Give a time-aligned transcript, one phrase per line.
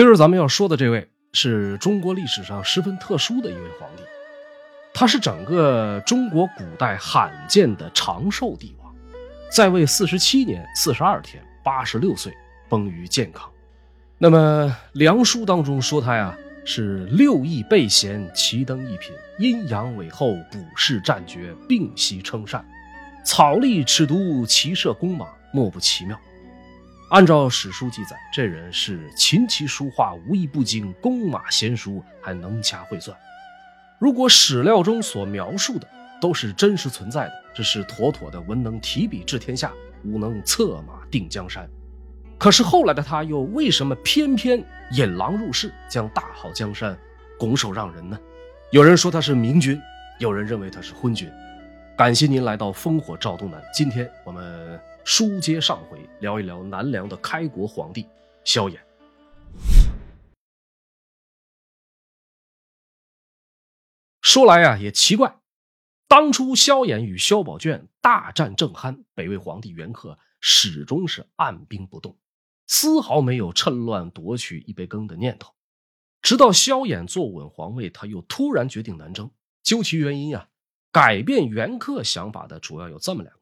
[0.00, 4.02] 今儿咱们要说的这位是中国历史上十分特殊的一位皇帝，
[4.94, 8.94] 他是整个中国古代罕见的长寿帝王，
[9.52, 12.32] 在位四十七年四十二天，八十六岁
[12.66, 13.46] 崩于健康。
[14.16, 22.64] 那么梁书当中说他呀是六艺备贤，奇登一品，阴阳伟后，卜筮战绝，并悉称善，
[23.22, 26.18] 草隶尺牍，骑射弓马，莫不奇妙。
[27.10, 33.16] 按照史书记载，这人是琴棋书画无一不精，弓马娴熟，还能掐会算。
[33.98, 35.88] 如果史料中所描述的
[36.20, 39.72] 都是真实存在的，这是妥妥的文能提笔治天下，
[40.04, 41.68] 武能策马定江山。
[42.38, 46.96] 可是后来的他又为什么偏偏引狼入室，将大好江山
[47.36, 48.16] 拱手让人呢？
[48.70, 49.82] 有人说他是明君，
[50.20, 51.28] 有人认为他是昏君。
[51.96, 54.80] 感谢您来到烽火照东南，今天我们。
[55.04, 58.06] 书接上回，聊一聊南梁的开国皇帝
[58.44, 58.78] 萧衍。
[64.20, 65.40] 说来呀，也奇怪，
[66.06, 72.16] 当初萧衍与萧宝卷大战正酣，北魏皇帝元恪始终是按兵不动，
[72.66, 75.54] 丝毫没有趁乱夺取一杯羹的念头。
[76.22, 79.30] 直到萧衍坐稳皇位，他又突然决定南征。
[79.62, 80.48] 究其原因呀，
[80.92, 83.39] 改变元恪想法的主要有这么两。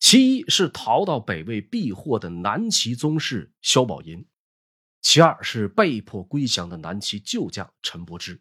[0.00, 4.26] 其一是逃到北魏避祸的南齐宗室萧宝寅，
[5.02, 8.40] 其二是被迫归降的南齐旧将陈伯之。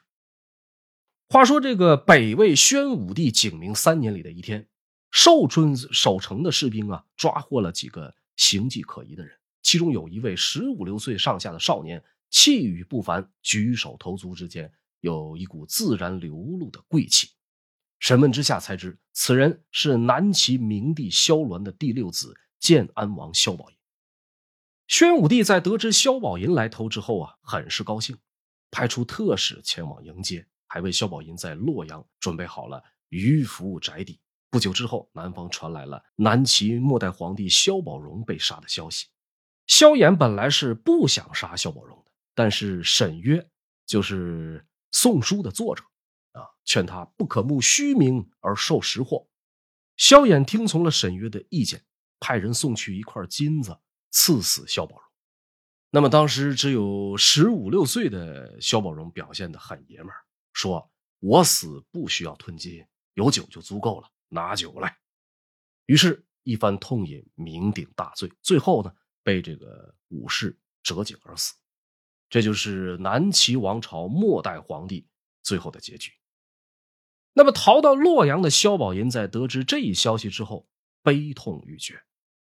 [1.27, 4.67] 话说这个北魏宣武帝景明三年里的一天，
[5.11, 17.29] 寿春守城的士兵啊，抓获了几个形迹可疑的人，其中有一位十五六岁上下的少年，气宇不凡，举手投足之间有一股自然流露的贵气。
[17.99, 23.77] 审问之下才知，此人是南齐明帝萧鸾的第六子建安王萧宝寅。
[24.87, 28.17] 宣武帝在得知萧宝寅来投之后啊，很是高兴，
[28.71, 34.19] 派出特使前往迎接，还为萧宝寅在洛阳准备好了鱼福宅邸。
[34.49, 39.05] 不久之后，南方传来了南齐末代皇帝萧宝融被杀的消息。
[39.67, 43.47] 萧衍本来是不想杀萧宝融的，但是沈约，
[43.85, 44.59] 就是
[44.91, 45.83] 《宋书》的作者。
[46.69, 49.27] 劝他不可慕虚名而受实祸。
[49.97, 51.83] 萧衍听从了沈约的意见，
[52.19, 53.79] 派人送去一块金子，
[54.11, 55.03] 赐死萧宝融。
[55.89, 64.95] 那么当时只有十五六岁的萧宝融表现的很爷们儿，说：“我死不需要吞金，有酒就足够了，拿酒来。”
[65.87, 68.93] 于是，一番痛饮，酩酊大醉，最后呢，
[69.23, 71.55] 被这个武士折颈而死。
[72.29, 75.07] 这就是南齐王朝末代皇帝
[75.41, 76.11] 最后的结局。
[77.39, 80.67] 那么，逃到洛阳的萧宝寅在得知这一消息之后，
[81.01, 82.03] 悲痛欲绝，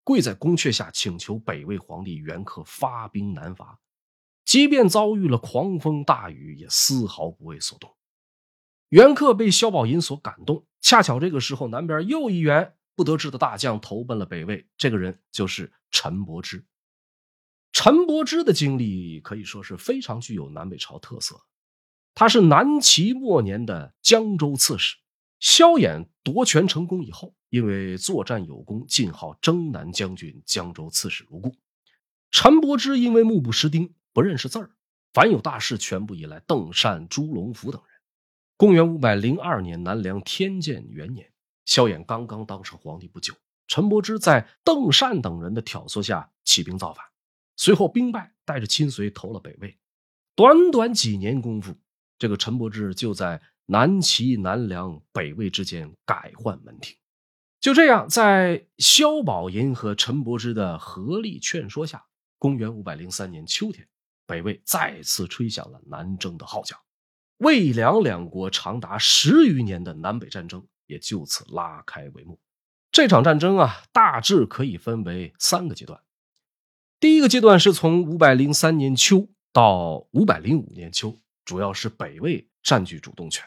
[0.04, 3.80] 跪在宫阙下请求北魏皇帝元恪发兵南伐，
[4.44, 7.96] 即便遭遇了狂风大雨，也丝毫不为所动。
[8.90, 16.64] 元恪被萧宝寅所感动，恰巧这个时候，南边又一员不得志的大将投奔了北魏，这个人就是陈伯之。
[17.72, 21.40] 陈伯之的经历可以说是非常具有南北朝特色。
[22.18, 24.96] 他是南齐末年的江州刺史，
[25.38, 31.54] 萧衍夺权成功以后，因为作战有功，晋号征南将军、江州刺史如故。
[32.30, 34.70] 陈伯之因为目不识丁，不认识字儿，
[35.12, 38.00] 凡有大事，全部依赖邓善、朱龙福等人。
[38.56, 41.30] 公元五百零二年，南梁天监元年，
[41.66, 43.34] 萧衍刚刚当上皇帝不久，
[43.68, 47.04] 陈伯之在邓善等人的挑唆下起兵造反，
[47.56, 49.76] 随后兵败，带着亲随投了北魏。
[50.34, 51.76] 短短几年功夫。
[52.18, 56.96] 这个陈伯之就在南齐、南梁、北魏之间改换门庭，
[57.60, 62.04] 就这样，在萧宝寅和陈伯之的合力劝说下，
[62.38, 63.86] 公元五百零三年秋天，
[64.24, 66.76] 北魏再次吹响了南征的号角，
[67.38, 72.38] 魏梁两国长达十余年的南北战争也就此拉开帷幕。
[72.92, 76.00] 这场战争啊，大致可以分为三个阶段。
[76.98, 81.18] 第一个阶段是从五百零三年秋到五百零五年秋。
[81.46, 83.42] 主要是北魏占据主动权。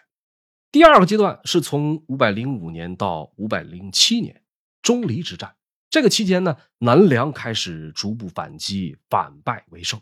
[0.71, 4.41] 第二个阶段是从五百零五年到五百零七年，
[4.81, 5.55] 钟离之战。
[5.89, 9.99] 这个期间呢，南梁开始逐步反击，反败为胜。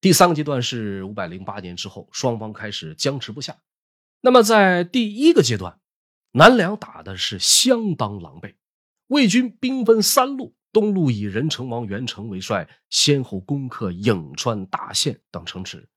[0.00, 3.56] 第三个阶段是五百零八年之后，双方开始僵持不下。
[4.20, 5.80] 那么在第一个阶段，
[6.32, 8.54] 南梁打的是相当狼狈，
[9.06, 15.88] 魏军兵分三路，东路以任城王元成为帅，先后攻克颍川、大县等城池。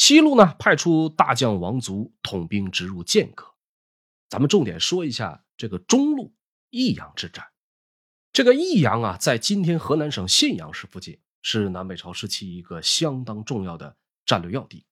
[0.00, 3.44] 西路呢，派出大将王族统兵直入剑阁。
[4.30, 6.34] 咱们重点说一下这个中路
[6.70, 7.44] 益阳之战。
[8.32, 14.86] 这个益阳啊，在今天河南省信阳市附近，是南北朝时期一个相当重要的战略要地。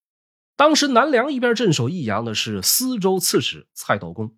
[0.56, 4.36] 当时南梁一边镇守益阳的是司州刺史蔡道公，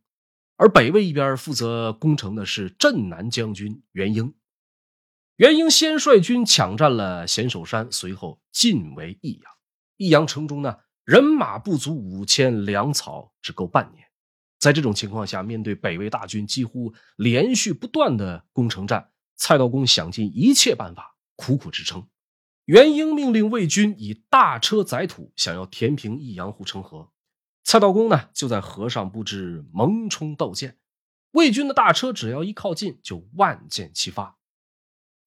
[0.54, 4.34] 而北魏一边负责攻城的是镇南将军袁英。
[5.34, 9.52] 袁英先率军抢占了咸守山，随后进围益阳。
[10.00, 14.02] 益阳城中呢，人马不足五千，粮草只够半年。
[14.58, 22.08] 在这种情况下，面对北魏大军几乎连续不断的攻城战，蔡道公想尽一切办法，苦苦支撑。
[22.64, 27.10] 元英命令魏军以大车载土，想要填平益阳护城河。
[27.62, 30.78] 蔡道公呢，就在河上布置蒙冲斗舰。
[31.32, 34.38] 魏军的大车只要一靠近，就万箭齐发。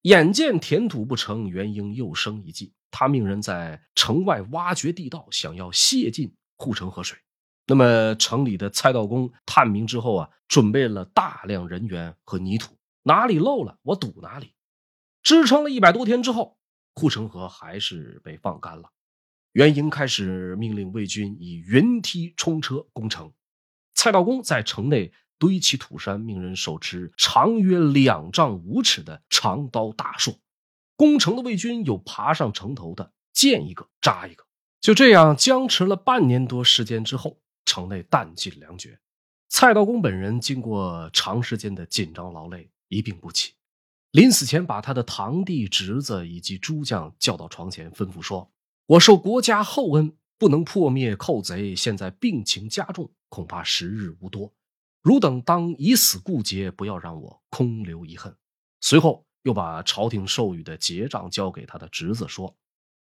[0.02, 7.18] 眼见填土不成，元英又生一计，他命人在城外挖掘地道，想要泄进护城河水。
[7.66, 14.54] 那么，城里的蔡道公探明之后啊，准备了大量人员和泥土，哪里漏了，我堵哪里。
[15.24, 16.60] 支撑了一百多天之后。
[16.94, 18.92] 护城河还是被放干了，
[19.54, 23.34] 元英开始命令魏军以云梯冲车攻城。
[23.96, 30.36] 蔡道公在城内堆起土山，命人手持长约两丈五尺的长刀大槊。
[31.04, 34.46] 攻城的魏军有爬上城头的，见一个扎一个。
[34.80, 38.98] 就这样僵持了半年多时间之后，城内弹尽粮绝。
[39.50, 43.52] 蔡道公本人经过长时间的紧张劳累，一病不起。
[44.12, 48.50] 临死前，把他的堂弟、侄子以及诸将叫到床前，吩咐说
[48.88, 51.76] ：“我受国家厚恩，不能破灭寇贼。
[51.76, 54.54] 现在病情加重，恐怕时日无多。
[55.02, 58.34] 汝等当以死固节，不要让我空留遗恨。”
[58.80, 62.58] 随后，又把朝廷授予的节杖交给他的侄子，说：“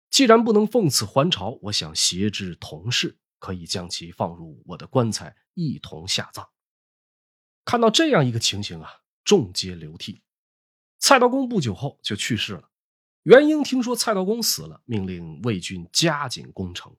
[0.09, 6.49] 既然不能奉此还朝，我想挟之同事，可以将其放入我的棺材，一同下葬。”
[7.65, 10.23] 看到这样一个情形啊，众皆流涕。
[10.99, 12.71] 蔡道公不久后就去世了。
[13.25, 16.97] 元英听说蔡道公死了，命令魏军加紧攻城。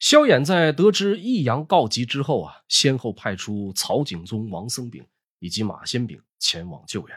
[0.00, 5.06] 萧衍在得知益阳告急之后啊，先后派出曹景宗、王僧炳
[5.38, 7.16] 以及马先炳前往救援，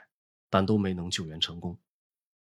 [0.55, 1.77] 但都没能救援成功。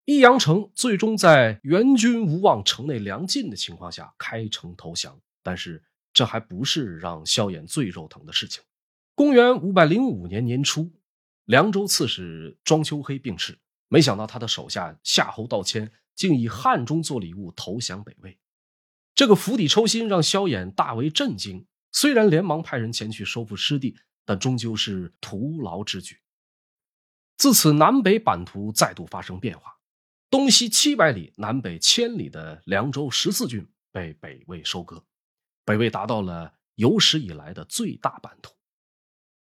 [0.05, 5.20] 益阳城最终在援军无望、城内粮尽的情况下开城投降。
[5.43, 5.82] 但是
[6.12, 8.62] 这还不是让萧衍最肉疼的事情。
[9.16, 10.93] 公元五百零五年年初，
[11.46, 13.58] 凉州刺史庄秋黑病逝。
[13.88, 18.38] 没想到他的手下夏侯道谦竟以汉中做礼物投降北魏，
[19.12, 21.66] 这个釜底抽薪让萧衍大为震惊。
[21.90, 26.19] 虽然连忙派人前去收复失地，但终究是徒劳之举。
[27.36, 29.76] 自此，南北版图再度发生变化，
[30.31, 35.04] 东西七百里、南北千里的凉州十四郡被北魏收割，
[35.64, 38.54] 北魏达到了有史以来的最大版图。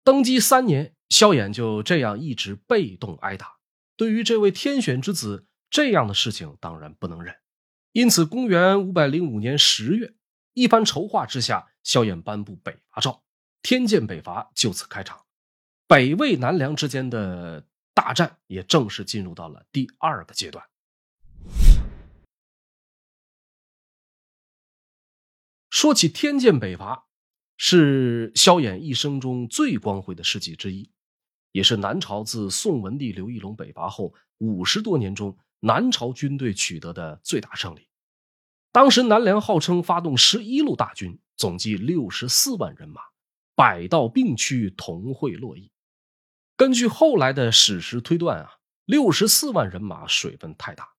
[0.04, 3.58] 登基三年，萧衍就这样一直被动挨打。
[3.96, 7.36] 对于这位天选之子，这样的事情当然不能忍，
[7.92, 10.16] 因此，公元五百零五年十月，
[10.54, 13.24] 一番筹划之下，萧衍颁布北伐诏，
[13.62, 15.26] 天剑北伐就此开场，
[15.88, 20.66] 北魏南梁之间的大战也正式进入到了第二个阶段。
[25.70, 27.08] 说起天剑北伐，
[27.58, 30.92] 是萧衍一生中最光辉的事迹之一。
[31.54, 37.88] 也是南朝自宋文帝刘义隆北伐后五十多年中，南朝军队取得的最大胜利。
[38.72, 43.02] 当时南梁号称发动十一路大军，总计六十四万人马，
[43.56, 45.71] 百道并驱，同会洛邑。
[46.62, 50.90] 根据后来的史实推断啊，六十四万人马水分太大，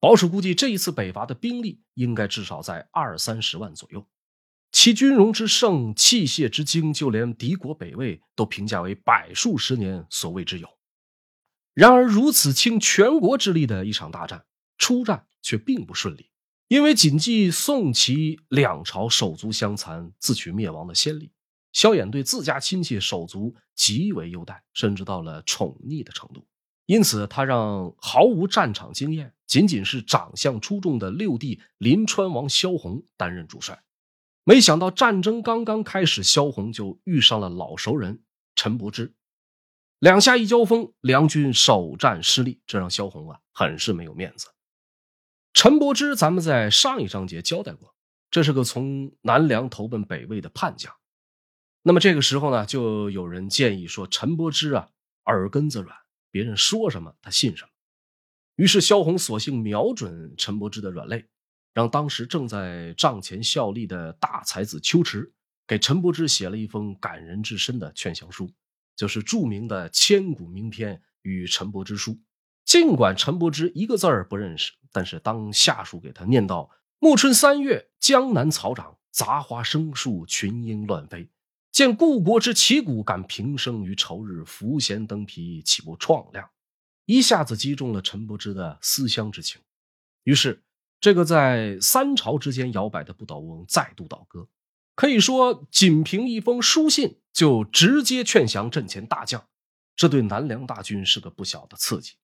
[0.00, 4.04] 保守估计这一次北伐的兵力应该至少在二三十万左右。
[4.72, 10.68] 其军容之盛，器械之精，就连敌国北魏都评价为百数十年所未之有。
[11.72, 14.44] 然而，如此倾全国之力的一场大战，
[14.76, 16.32] 出战却并不顺利。
[16.66, 21.30] 因为谨记宋齐两朝手足相残、自取灭亡的先例，
[21.76, 26.46] 萧衍对自家亲戚手足极为优待，甚至到了宠溺的程度。
[26.86, 33.84] 因此，他让毫无战场经验、仅仅是长相出众的六弟临川王萧红担任主帅。
[34.42, 38.22] 没想到战争刚刚开始，萧红就遇上了老熟人
[38.54, 39.12] 陈伯之，
[39.98, 44.48] 两下一交锋，梁军首战失利，这让萧红啊很是没有面子。
[45.52, 47.94] 陈伯之，咱们在上一章节交代过，
[48.30, 50.90] 这是个从南梁投奔北魏的叛将。
[51.86, 54.88] 那么这个时候呢，就有人建议说，陈伯之啊
[55.26, 55.96] 耳根子软，
[56.32, 57.68] 别人说什么他信什么。
[58.56, 61.28] 于是萧红索性瞄准陈伯之的软肋。
[61.72, 65.32] 让当时正在帐前效力的大才子秋池
[65.64, 68.50] 给陈伯之写了一封感人至深的劝降书，
[68.96, 72.12] 就是著名的千古名篇《与陈伯之书》。
[72.64, 81.28] 尽管陈伯之一个字儿不认识，但是当下属给他念到“暮春三月，江南草长，杂花生树，群莺乱飞。
[81.76, 86.48] 见故国之旗鼓，敢平生于朝日，伏弦登皮，岂不怆亮？
[87.04, 89.60] 一下子击中了陈伯之的思乡之情。
[90.22, 90.62] 于是，
[91.00, 94.48] 这个在三朝之间摇摆的不倒翁再度倒戈。
[94.94, 99.46] 可以说，仅凭一封书信就直接劝降阵前大将，
[99.94, 102.14] 这对南梁大军是个不小的刺激。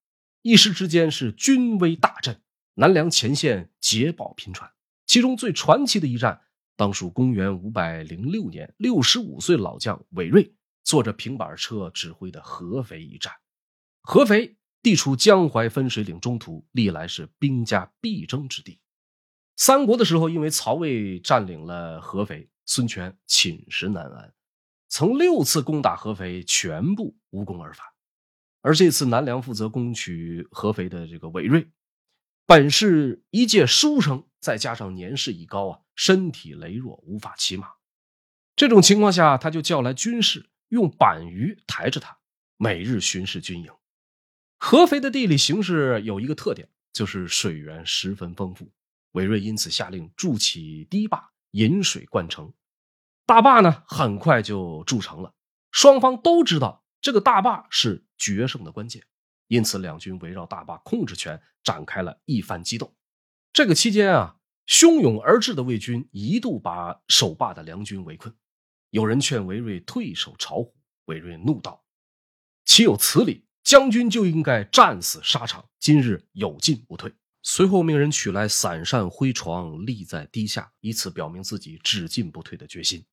[0.40, 2.40] 一时之间是军威大振，
[2.76, 4.73] 南梁前线捷报频传。
[5.04, 6.40] 其中最传奇的一战，
[6.82, 13.32] 当属公元五百零六年，六十五岁老将韦睿坐着平板车指挥的合肥一战。
[14.00, 18.80] 合肥地处江淮分水岭中途，历来是兵家必争之地。
[19.56, 22.50] 三国的时候，因为曹魏占领了合肥。
[22.66, 24.34] 孙权寝食难安，
[24.88, 27.86] 曾六次攻打合肥，全部无功而返。
[28.60, 31.70] 而这次南梁负责攻取合肥的这个韦睿，
[32.44, 37.68] 本是一介书生，再加上年事已高啊，身体羸弱，无法骑马。
[38.56, 42.18] 这种情况下，他就叫来军士，用板鱼抬着他，
[42.56, 43.72] 每日巡视军营。
[44.58, 48.70] 合肥的地理形势有一个特点，就是水源十分丰富。
[49.12, 51.30] 韦睿因此下令筑起堤坝。
[51.52, 52.54] 引水灌城，
[53.26, 55.34] 大坝呢很快就筑成了。
[55.70, 59.04] 双方都知道这个大坝是决胜的关键，
[59.49, 62.96] 因此两军围绕大坝控制权展开了一番激斗。
[63.52, 68.35] 这个期间啊，汹涌而至的魏军一度把守坝的梁军围困。
[68.88, 71.85] 有人劝韦睿退守巢湖，韦睿怒道
[72.64, 73.44] ：“岂有此理！
[73.62, 77.12] 将军就应该战死沙场，今日有进不退。”
[77.44, 83.04] 随后命人取来伞扇、灰床，立在堤下，以此表明自己只进不退的决心。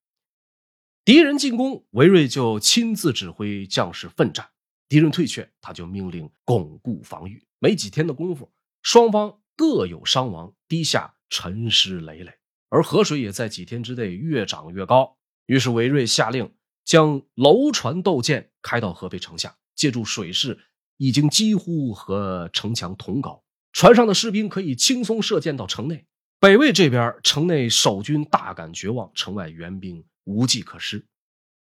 [1.04, 4.46] 敌人进攻，韦睿就亲自指挥将士奋战；
[4.88, 7.46] 敌人退却，他就命令巩固防御。
[7.58, 12.32] 没几天的功夫，双方各有伤亡，堤下沉尸累累，
[12.70, 15.18] 而河水也在几天之内越涨越高。
[15.48, 16.54] 于是韦睿下令
[16.86, 20.58] 将楼船斗舰开到合肥城下，借助水势，
[20.96, 23.44] 已经几乎和城墙同高。
[23.74, 26.06] 船上的士兵可以轻松射箭到城内。
[26.40, 31.06] 北魏这边，城内守军大感绝望，城外援兵无计可施。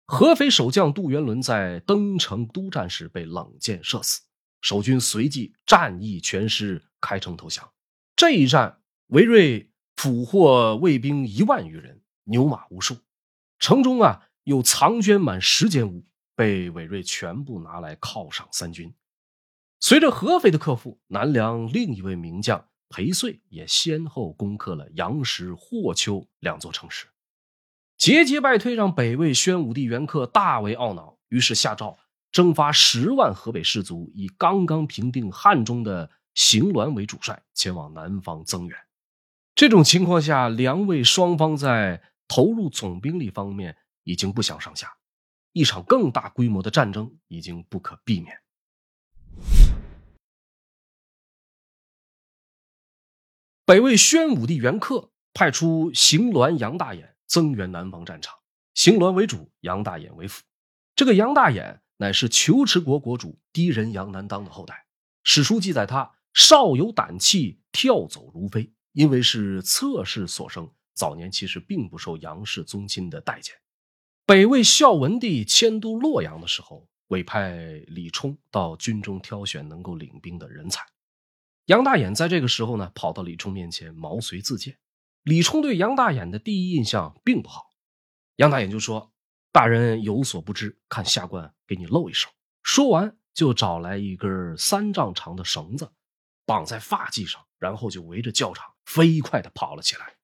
[0.06, 4.22] 合肥守将杜元伦在登城督战时被冷箭射死，
[4.62, 7.70] 守军随即战意全失，开城投降。
[8.20, 12.98] 这一战，韦睿俘获魏兵一万余人，牛马无数。
[13.60, 16.04] 城中啊，有藏捐满十间屋，
[16.36, 18.94] 被韦睿全部拿来犒赏三军。
[19.80, 27.08] 随着合肥的克复，南梁另一位名将裴遂也先后攻克了杨石、霍丘两座城市。
[27.98, 31.98] 节节败退让北魏宣武帝元恪大为懊恼，于是下诏
[32.34, 38.78] 征发十万河北士卒，以刚刚平定汉中的邢鸾为主帅，前往南方增援。
[39.56, 44.98] 这种情况下，梁魏双方在投入总兵力方面已经不相上下，
[45.52, 48.38] 一场更大规模的战争已经不可避免。
[53.66, 58.36] 北魏宣武帝元恪派出邢鸾、杨大眼增援南方战场，
[58.74, 60.44] 邢鸾为主，杨大眼为辅。
[60.96, 64.88] 这个杨大眼乃是求池国国主狄仁杨难当的后代。
[65.24, 68.72] 史书记载他少有胆气，跳走如飞。
[68.94, 73.54] 因为是侧室所生，早年其实并不受杨氏宗亲的待见。
[74.26, 80.82] 北魏孝文帝迁都洛阳的时候，委派李冲到军中挑选能够领兵的人才。
[81.66, 84.78] 杨大眼在这个时候呢，跑到李冲面前毛遂自荐。
[85.24, 87.66] 李冲对杨大眼的第一印象并不好，
[88.38, 89.12] 杨大眼就说
[89.52, 92.30] ：“大人有所不知，看下官给你露一手。”
[92.64, 95.92] 说完就找来一根三丈长的绳子，
[96.50, 100.16] 绑在发髻上，然后就围着教场飞快的跑了起来。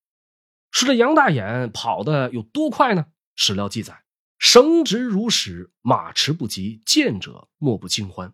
[0.72, 3.06] 说这杨大眼跑的有多快呢？
[3.36, 4.06] 史料记载
[4.40, 8.34] ：“绳直如矢，马驰不及，见者莫不惊欢。”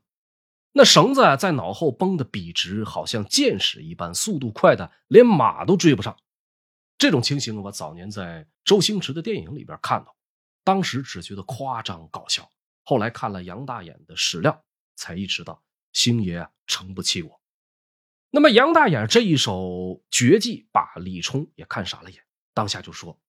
[0.72, 6.16] 那绳子在脑后绷得笔直，好像箭矢一般，速度快的连马都追不上。
[6.98, 10.16] 这种情形，我早年在周星驰的电影里边看到，
[10.64, 12.50] 当时只觉得夸张搞笑。
[12.84, 14.64] 后来看了杨大眼的史料，
[14.96, 17.41] 才意识到星爷啊诚不欺我。
[18.34, 22.24] 那么杨大眼这一手绝技，把李冲也看傻了眼，
[22.54, 23.20] 当下就说：“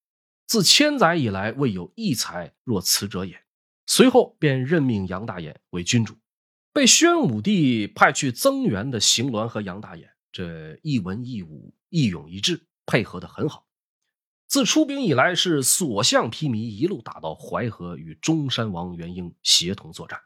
[0.46, 3.42] 自千载以来，未有一才若此者也。”
[3.84, 6.16] 随后便任命杨大眼为君主。
[6.72, 13.66] 被宣武帝派去增援的邢鸾和杨大眼，这一文一武、一勇一智，配合的很好。
[14.46, 20.20] 自出兵以来，是所向披靡，一路打到淮河，与中山王元婴协同作战，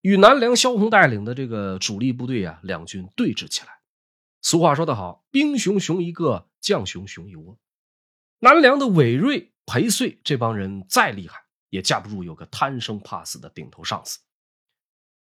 [0.00, 3.68] 与南梁萧红带领的这个主力部队啊，两军对峙起来。
[4.44, 7.58] 俗话说得好：“兵熊熊一个，将熊熊一窝。
[8.40, 14.20] 南梁的韦睿、裴遂这帮人再厉害，也架不住有个贪生怕死的顶头上司。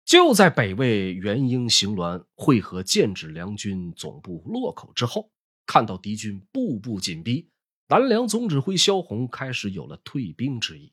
[0.03, 5.31] 就在北魏元婴行辕会合建制梁军总部洛口之后，
[5.65, 7.49] 看到敌军步步紧逼，
[7.87, 10.91] 南梁总指挥萧红开始有了退兵之意。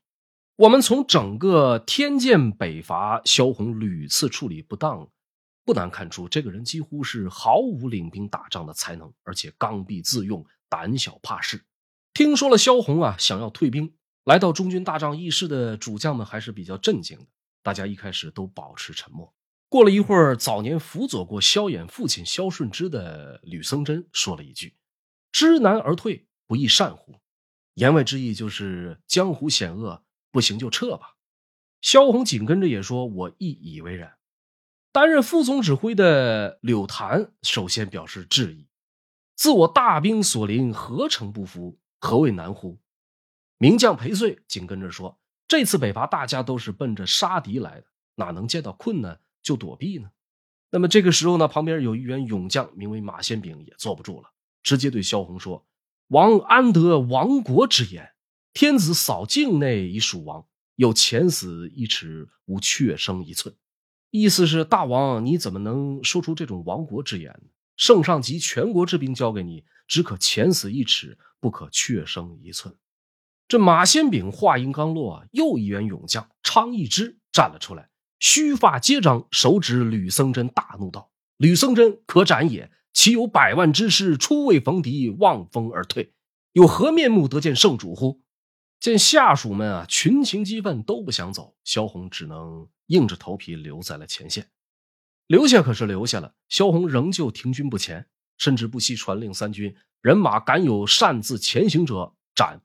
[0.55, 5.09] 我们从整个天剑北伐，萧红屡次处理不当，
[5.63, 11.63] 不难看出，这个人几乎是毫无领兵打仗的才能，而且刚愎自用，胆小怕事。
[12.13, 13.93] 听说了萧红啊想要退兵，
[14.25, 17.27] 来到中军大帐议事的主将们还是比较震惊的。
[17.63, 19.33] 大家一开始都保持沉默。
[19.69, 24.75] 过了一会儿，早年辅佐过萧衍父亲萧顺之的吕僧真说了一句
[25.31, 27.15] ：“知难而退，不亦善乎？”
[27.75, 31.15] 言外之意就是江湖险恶，不行就撤吧。
[31.79, 34.11] 萧红紧跟着也说：“我亦以为然。”
[34.91, 38.67] 担任副总指挥的柳谭首先表示质疑
[39.35, 41.79] ：“自我大兵所临，何成不服？
[41.99, 42.79] 何谓难乎？”
[43.57, 45.17] 名将裴遂紧跟着说。
[45.47, 50.11] 这次北伐，大家都是奔着杀敌来的，哪能见到困难就躲避呢？
[50.71, 54.31] 那么这个时候呢，旁边有一员勇将，名为马先炳，也坐不住了，
[54.63, 55.65] 直接对萧红说
[56.07, 58.13] ：“王安得亡国之言？
[58.53, 60.45] 天子扫境内以属亡，
[60.75, 63.55] 有前死一尺，无却生一寸。”
[64.11, 67.33] 意思是大王，你怎么能说出这种亡国之言？
[67.77, 72.75] 圣上集全国之兵交给你，只可前死一尺，不可却生一寸。
[73.47, 77.89] 这马先炳话音刚落，又一员勇将昌义之站了出来，
[78.19, 82.69] 须发皆张，手指吕僧真，大怒道：“吕僧真可斩也！
[82.93, 86.13] 岂有百万之师初未逢敌，望风而退？
[86.51, 88.21] 有何面目得见圣主乎？”
[88.81, 94.51] 见下属们啊群情激愤，都不想走，萧红只能硬着头皮留在了前线。
[95.27, 98.07] 留下可是留下了，萧红仍旧停军不前，
[98.37, 102.61] 甚至不惜传令三军：人马敢有擅自前行者，斩。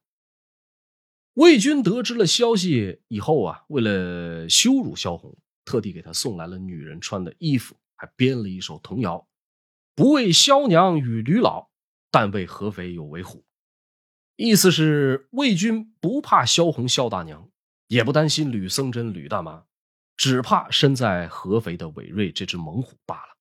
[1.35, 9.29] 魏军得知了消息以后啊，为了羞辱萧红，特地给他送来了女人穿的衣服，还编了一首童谣
[9.95, 11.71] ：“不为萧娘与吕老，
[12.11, 13.45] 但为合肥有为虎。”
[14.37, 17.49] 意思是魏军不怕萧红萧大娘，
[17.87, 19.67] 也不担心吕僧真吕大妈，
[20.17, 23.37] 只怕身在合肥的韦瑞这只猛虎罢了。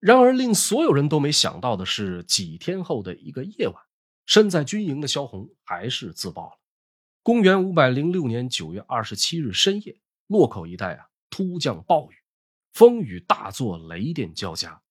[0.00, 3.82] 然而，令所有人都没想到的是，几天后的一个夜晚，
[4.26, 6.58] 身在军营的萧红还是自爆了。
[7.22, 12.14] 公元五百零六年九月二十七日深夜，洛口一带啊突降暴雨，
[12.74, 14.82] 风雨大作，雷电交加。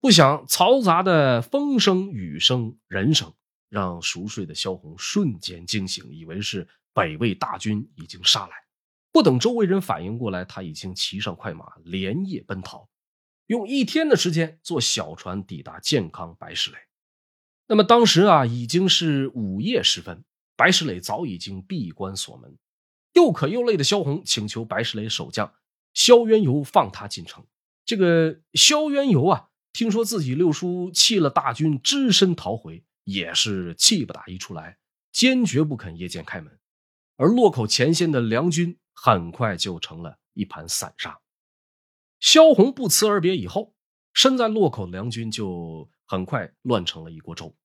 [0.00, 3.32] 不想嘈杂的风声、雨声、人声，
[3.70, 8.61] 让熟睡的萧红瞬间惊醒，以为是北魏大军已经杀来。
[9.12, 12.88] 不等周围人反应过来，他已经骑上快马，连夜奔逃，
[13.46, 16.78] 用一天的时间坐小船抵达健康白石垒。
[17.68, 20.24] 那么当时啊，已经是午夜时分。
[20.54, 22.56] 白石磊早已经闭关锁门，
[23.14, 25.52] 又渴又累的萧红请求白石磊守将
[25.92, 27.44] 萧渊游放他进城。
[27.84, 34.78] 这个萧渊游啊，听说自己六叔弃了大军，只身逃回，也是气不打一处来，
[35.10, 36.58] 坚决不肯夜间开门。
[37.16, 41.18] 而洛口前线的梁军很快就成了一盘散沙。
[42.20, 43.74] 萧红不辞而别以后，
[44.12, 47.56] 身在洛口的梁军就很快乱成了一锅粥。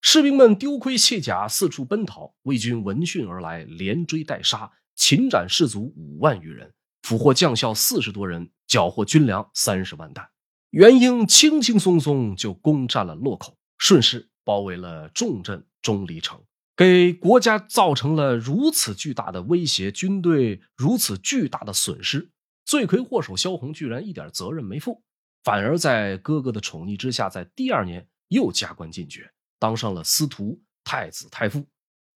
[0.00, 2.34] 士兵们丢盔卸甲，四处奔逃。
[2.42, 10.28] 魏军闻讯而来，连追带杀，擒斩士卒五万余人，俘获将校四十多人，缴获军粮三十万担。
[10.70, 16.42] 元婴轻轻松松就攻占了洛口，顺势包围了重镇钟离城，
[16.74, 22.30] 给国家造成了如此巨大的威胁，军队如此巨大的损失。
[22.64, 25.02] 罪魁祸首萧红居然一点责任没负，
[25.44, 29.30] 反而在哥哥的宠溺之下，在第二年又加官进爵。
[29.58, 31.66] 当上了司徒、太子、太傅，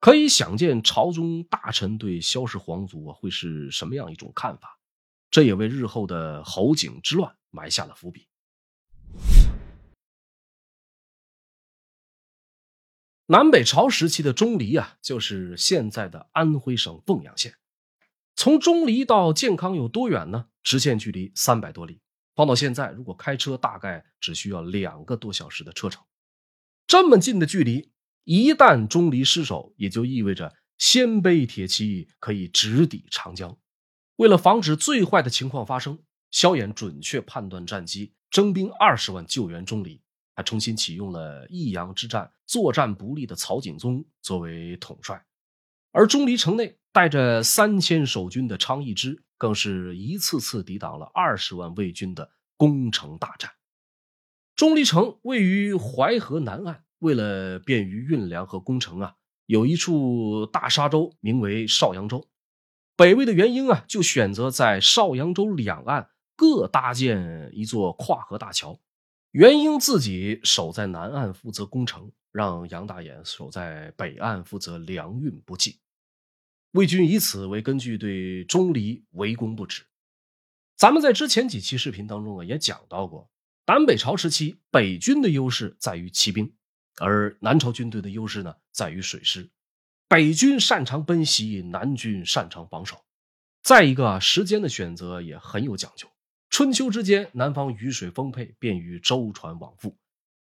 [0.01, 4.81] 可以想见朝中大臣对萧氏皇族会是什么样一种看法。
[5.31, 8.27] 这也为日后的侯景之乱埋下了伏笔。
[13.29, 17.57] 南北朝时期的钟离啊，就是现在的安徽省凤阳县。
[18.37, 20.47] 从钟离到建康有多远呢？
[20.63, 22.01] 直线距离三百多里，
[22.37, 26.05] 放到现在，如果开车，大概只需要两个多小时的车程。
[26.87, 27.91] 这么近的距离，
[28.23, 33.59] 一旦钟离失守，也就意味着鲜卑铁骑可以直抵长江。
[34.17, 35.99] 为了防止最坏的情况发生，
[36.31, 40.01] 萧衍准确判断战机，征兵二十万救援钟离，
[40.37, 45.25] 还重新启用了益阳之战作战不利的曹景宗作为统帅。
[45.93, 53.51] 而钟离城内带着三千守军的昌义之，更是一次次抵挡了二十万魏军的攻城大战。
[54.55, 59.15] 钟离城位于淮河南岸，为了便于运粮和攻城啊，
[59.47, 62.29] 有一处大沙洲，名为邵阳洲。
[62.97, 68.79] 北魏的元英啊，就选择在邵阳洲两岸各搭建一座跨河大桥。
[69.37, 75.79] 元英自己守在南岸负责攻城，让杨大眼守在北岸负责粮运不济。
[76.71, 79.83] 魏军以此为根据，对钟离围攻不止。
[80.75, 83.31] 咱们在之前几期视频当中啊，也讲到过，
[83.67, 86.55] 南北朝时期北军的优势在于骑兵，
[86.97, 89.51] 而南朝军队的优势呢在于水师。
[90.09, 93.05] 北军擅长奔袭，南军擅长防守。
[93.63, 96.09] 再一个，时间的选择也很有讲究。
[96.49, 99.97] 春秋之间，南方雨水丰沛，便于舟船往复。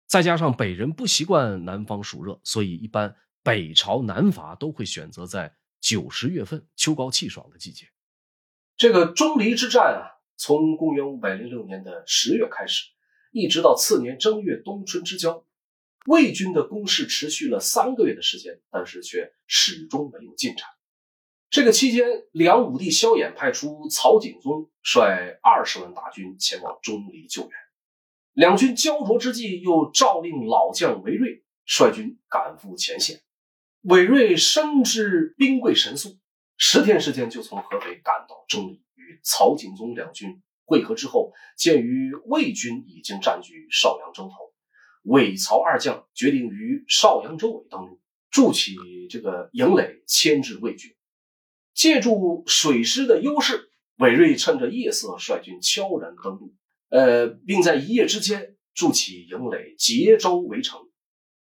[0.07, 7.88] 再加上北人不习惯南方暑热，所以一般北朝南伐都会选择在九十月份秋高气爽的季节。
[8.77, 12.85] 这个钟离之战啊，从公元五百零六年的十月开始，
[13.33, 15.45] 一直到次年正月冬春之交，
[16.07, 20.66] 魏军的攻势持续了三个月的时间，但是却始终没有进展。
[21.48, 27.50] 这个期间，梁武帝萧衍派出曹景宗率二十万大军前往钟离救援。
[28.32, 33.22] 两军焦灼之际，又诏令老将韦睿率军赶赴前线。
[33.82, 36.18] 韦睿深知兵贵神速，
[36.56, 44.52] 十天时间就从合肥赶到钟离，与曹景宗两军会合之后，鉴于魏军已经占据邵阳洲头，
[45.04, 48.74] 韦曹二将决定于邵阳周围登陆，筑起
[49.09, 50.95] 这个营垒，牵制魏军。
[51.77, 56.55] 借助水师的优势，韦睿趁着夜色率军悄然登陆，
[56.89, 60.81] 呃，并在一夜之间筑起营垒，结周围城。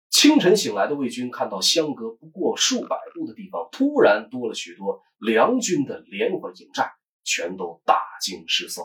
[0.09, 8.81] 清晨醒来的魏军看到相隔不过数百步的地方，突然多了许多梁军的连环营寨，全都大惊失色。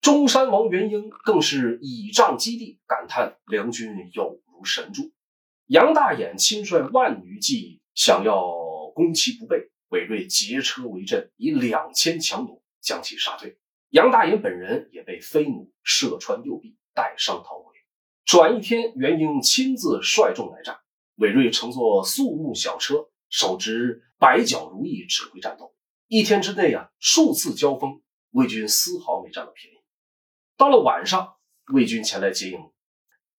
[0.00, 5.10] 中山王元英更是倚仗基地，感叹梁军有如神助。
[5.66, 8.40] 杨大眼亲率万余骑，想要
[8.94, 9.69] 攻其不备。
[9.90, 13.58] 韦睿劫车为阵，以两千强弩将其杀退。
[13.90, 17.74] 杨大眼本人也被飞弩射穿右臂，带伤逃回。
[18.24, 20.78] 转一天，元英亲自率众来战，
[21.16, 25.74] 韦睿乘坐素木小车，手执百角如意，指挥战斗。
[26.06, 28.00] 一天之内啊，数次交锋，
[28.30, 29.76] 魏军丝毫没占到便宜。
[30.56, 31.34] 到了晚上，
[31.72, 32.60] 魏军前来接应，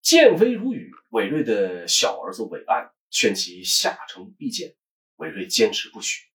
[0.02, 0.92] 箭飞如雨。
[1.12, 4.76] 韦睿的小儿子韦安劝其下城避箭，
[5.16, 6.31] 韦睿坚持不许。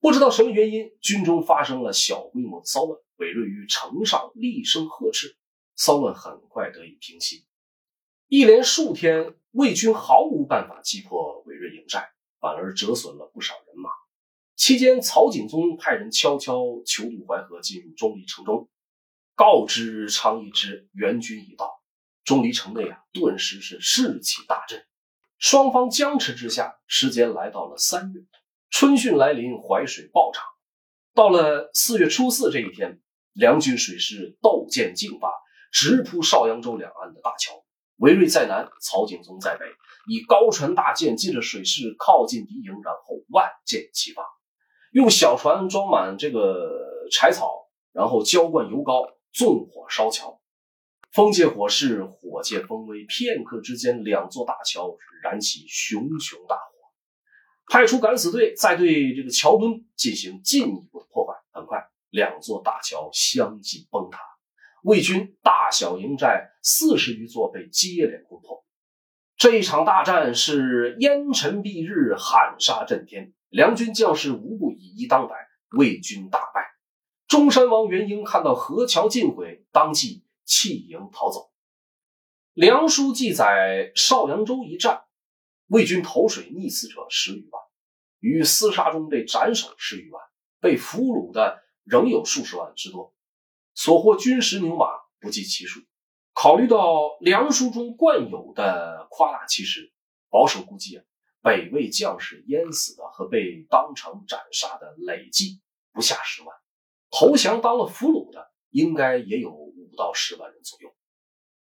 [0.00, 2.98] 不知道什么原因，军中发生了小规模的骚乱。
[3.16, 5.36] 韦睿于城上厉声呵斥，
[5.76, 7.44] 骚乱很快得以平息。
[8.28, 13.90] 一连数天，魏军毫无办法击破韦睿营寨，反而折损了不少人马。
[14.56, 18.70] 期间，曹景宗派人悄悄求渡淮河，进入钟离城中，
[19.34, 21.82] 告知昌邑之援军已到。
[22.24, 24.82] 钟离城内啊，顿时是士气大振。
[25.36, 28.22] 双方僵持之下，时间来到了三月。
[28.70, 30.42] 春汛来临，淮水暴涨。
[31.14, 33.00] 到了四月初四这一天，
[33.32, 35.32] 梁军水师斗舰竞发，
[35.72, 37.64] 直扑邵阳州两岸的大桥。
[37.96, 39.66] 韦睿在南，曹景宗在北，
[40.08, 44.24] 以高船大舰借着水势靠近敌营，然后万箭齐发，
[44.92, 46.70] 用小船装满这个
[47.12, 49.02] 柴草，然后浇灌油膏，
[49.32, 50.40] 纵火烧桥。
[51.12, 56.79] 风借火势，火借风威，片刻之间，两座大桥燃起熊熊大火。
[57.70, 61.34] 派出敢死队，再对这个桥墩进行进一步的破坏。
[61.52, 64.18] 很快，两座大桥相继崩塌，
[64.82, 68.64] 魏军大小营寨四十余座被接连攻破。
[69.36, 75.36] 这一场大战是烟尘蔽日，喊杀震天，梁军将士无不以一当百，
[75.78, 76.72] 魏军大败。
[77.28, 81.52] 中山王元英看到河桥尽毁，当即弃营逃走。
[82.52, 85.04] 梁书记载邵阳州一战。
[85.70, 87.62] 魏军投水溺死者十余万，
[88.18, 90.20] 于厮杀中被斩首十余万，
[90.58, 93.14] 被俘虏的仍有数十万之多，
[93.72, 94.86] 所获军食牛马
[95.20, 95.80] 不计其数。
[96.32, 99.92] 考虑到梁书中惯有的夸大其词，
[100.28, 101.04] 保守估计啊，
[101.40, 105.60] 北魏将士淹死的和被当场斩杀的累计
[105.92, 106.56] 不下十万，
[107.10, 110.92] 投降当了俘虏的应该也有五到十万人左右。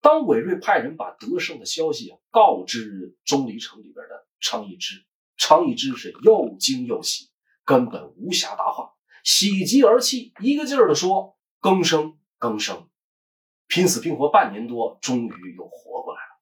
[0.01, 5.05] 当韦睿派人把得胜的消息告知钟离城里边的昌邑之，
[5.37, 7.29] 昌邑之是又惊又喜，
[7.65, 12.87] 根本无暇答话，喜极而泣，一个劲儿的说：“更生，更生！”
[13.67, 16.37] 拼死拼活半年多，终于又活过来了。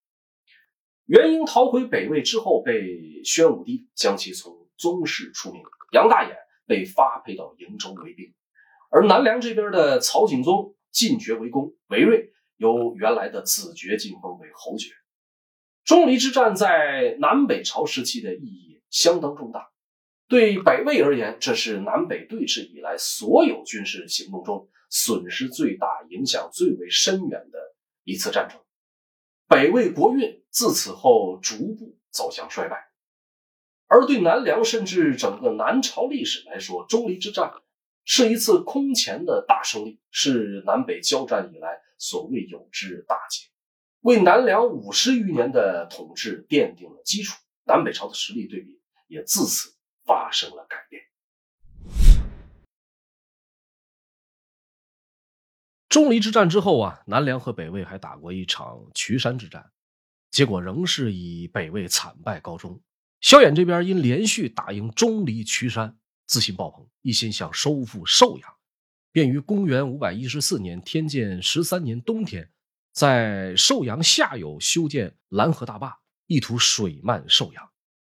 [1.05, 6.37] 元英逃回北魏之后，被宣武帝将其从宗室除名，杨大眼
[6.67, 8.33] 被发配到瀛州为兵，
[8.91, 12.34] 而南梁这边的曹景宗进爵为公，韦睿。
[12.57, 14.91] 由原来的子爵晋封为侯爵。
[15.83, 19.69] 钟离之战在南北朝时期的意义相当重大，
[20.27, 27.59] 对北魏而言，这是南北对峙以来所有军事行动中损失最大、影响最为深远的
[28.03, 28.59] 一次战争。
[29.47, 32.89] 北魏国运自此后逐步走向衰败，
[33.85, 37.51] 而对南梁甚至整个南朝历史来说，钟离之战
[38.05, 43.47] 是一次空前的大胜利，是南北交战以来所谓有之大捷。
[44.01, 51.01] 为南梁五十余年的统治奠定了基础，南北朝的实力对比也自此发生了改变。
[55.89, 59.71] 钟离之战之后啊，南梁和北魏还打过一场渠山之战，
[60.29, 62.81] 结果仍是以北魏惨败告终。
[63.21, 68.55] 萧衍这边因连续打赢钟离、渠山，自信爆棚，一心想收复寿阳，
[69.15, 72.51] 便于公元五百一十四年天建十三年冬天。
[72.91, 75.97] 在寿阳下游修建拦河大坝，
[76.27, 77.69] 意图水漫寿阳。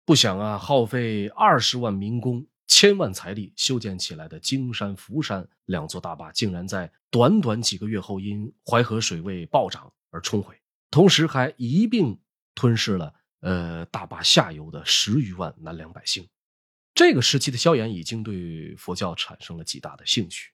[0.05, 10.55] 不想啊，耗费二十万民工、千万财力修建起来的荆山、福山两座大坝，竟然在短短几个月后因淮河水位暴涨而冲毁，
[10.91, 12.21] 同时还一并
[12.55, 16.29] 吞噬了呃大坝下游的十余万南梁百姓。
[16.93, 20.51] 这个时期的萧衍已经对佛教产生了极大的兴趣，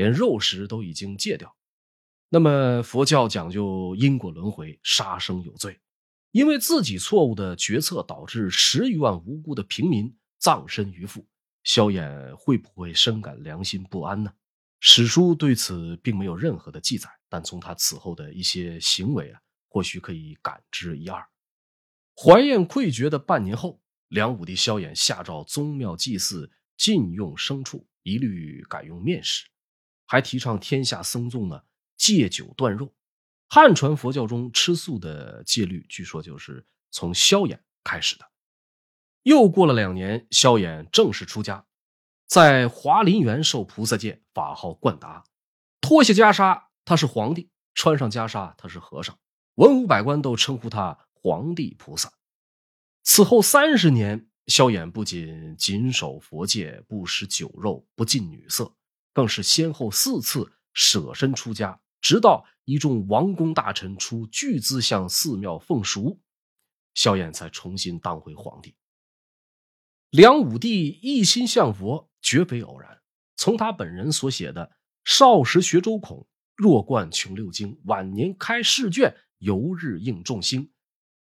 [0.00, 1.54] 连肉食都已经戒掉。
[2.30, 5.78] 那么佛教讲究因果轮回，杀生有罪，
[6.30, 11.26] 因为自己错误的决策导致十余万无辜的平民葬身鱼腹，
[11.64, 14.32] 萧衍会不会深感良心不安呢？
[14.78, 21.22] 史书对此并没有任何的记载，但从他此后的一些行为啊，或许可以感知一二。
[22.16, 29.44] 怀厌愧绝的半年后，梁武帝萧衍下诏宗庙祭祀禁用牲畜，一律改用面食，
[30.10, 31.62] 还提倡天下僧众呢。
[31.96, 32.94] 戒酒断肉，
[33.46, 38.24] 汉传佛教中吃素的戒律，据说就是从萧衍开始的。
[39.22, 41.66] 又过了两年，萧衍正式出家，
[42.26, 45.22] 在华林园受菩萨戒，法号冠达。
[45.82, 49.18] 脱下袈裟，他是皇帝；穿上袈裟，他是和尚。
[49.56, 52.10] 文武百官都称呼他皇帝菩萨。
[53.02, 58.74] 此后三十年，萧衍不仅谨守佛戒，不食酒肉，不近女色，
[59.12, 61.80] 更是先后四次舍身出家。
[62.00, 66.18] 直到一众王公大臣出巨资向寺庙奉赎，
[66.94, 68.74] 萧衍才重新当回皇帝。
[70.10, 73.00] 梁武帝一心向佛，绝非偶然。
[73.36, 74.72] 从他本人所写的
[75.04, 80.72] “少时学周孔，弱冠穷六经，晚年开试卷，游日应众星”，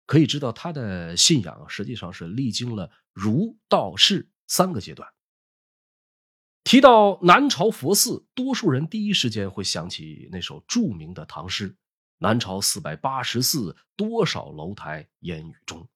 [0.07, 5.09] 可以知道他的信仰实际上是历经了儒、道、释三个阶段。
[6.67, 11.77] 提到南朝佛寺，多数人第一时间会想起那首著名的唐诗
[12.19, 15.89] ：“南朝四百八十寺，多少楼台烟雨中。”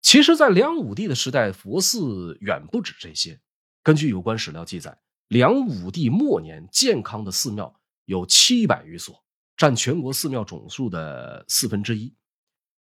[0.00, 3.40] 其实，在梁武帝的时代，佛寺远不止这些。
[3.82, 9.24] 根据有关史料记载，梁武帝末年，健康的寺庙有七百余所，
[9.56, 12.14] 占全国寺庙总数的四分之一。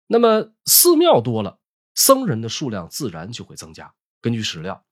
[0.07, 1.59] 那么，寺庙多了，
[1.97, 3.93] 僧人的数量自然就会增加。
[4.21, 4.87] 根据史料。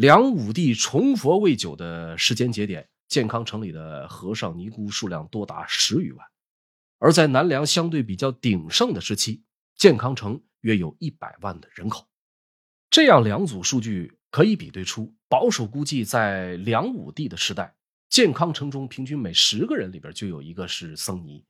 [0.00, 6.24] 梁武帝崇佛未久的时间节点，建康城里的和尚尼姑数量多达十余万；
[6.98, 9.42] 而在南梁相对比较鼎盛的时期，
[9.76, 12.08] 建康城约有一百万的人口。
[12.88, 17.76] 这样两组数据可以比对出，保守估计，在梁武帝的时代，
[18.08, 21.44] 建康城中平均每十个人里边就有一个是僧尼。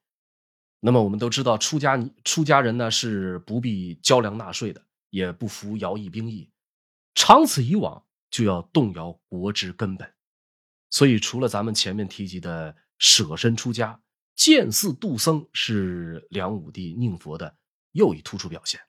[0.81, 6.51] 那么我们都知道，出家出家人呢是不必交粮纳税的，也不服徭役兵役，
[7.15, 8.05] 长此以往。
[8.31, 10.13] 就要动摇国之根本，
[10.89, 14.01] 所以除了咱们前面提及的舍身出家、
[14.37, 17.57] 建寺度僧，是梁武帝宁佛的
[17.93, 18.81] 又一突出表现。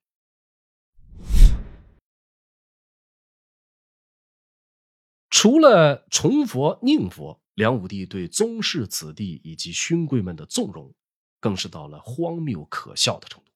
[5.29, 10.93] 除了崇佛宁佛，梁武帝对宗室子弟以及勋贵们的纵容，
[11.39, 13.51] 更是到了荒谬可笑的程度。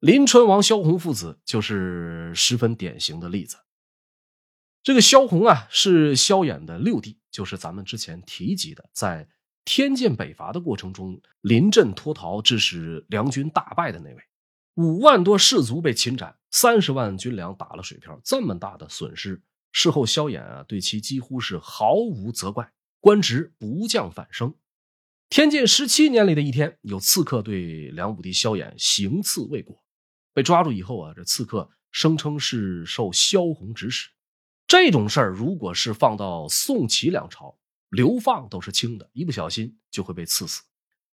[0.00, 3.56] 临川王萧红父子就是十分典型的例子。
[4.84, 9.26] 这个萧红啊，是萧衍的六弟，就是咱们之前提及的，在
[9.64, 14.16] 天剑北伐的过程中临阵脱逃，致使梁军大败的那位。
[14.74, 19.40] 五万多士卒被擒斩，三十万军粮打了水漂，这么大的损失，
[19.72, 22.70] 事后萧衍啊，对其几乎是毫无责怪，
[23.00, 24.54] 官职不降反升。
[25.30, 29.82] 天剑十七年里的一天，有刺客对梁武帝萧衍行刺未果，
[30.34, 34.10] 被抓住以后啊，这刺客声称是受萧红指使。
[34.66, 37.58] 这种事儿，如果是放到宋齐两朝，
[37.90, 40.62] 流放都是轻的，一不小心就会被赐死。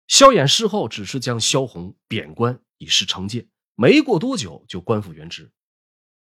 [0.06, 5.52] 萧衍事后只是将萧红贬官以示惩戒，没过多久就官复原职。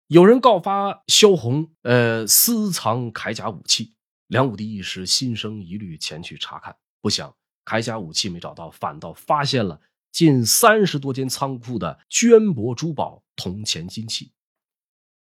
[0.07, 3.93] 有人告发萧红，呃，私藏铠甲武器。
[4.27, 14.31] 梁武帝一时心生疑虑，前去查看，不想铠甲武器没找到，反倒发现了近三十多间仓库的绢帛珠宝、铜钱金器。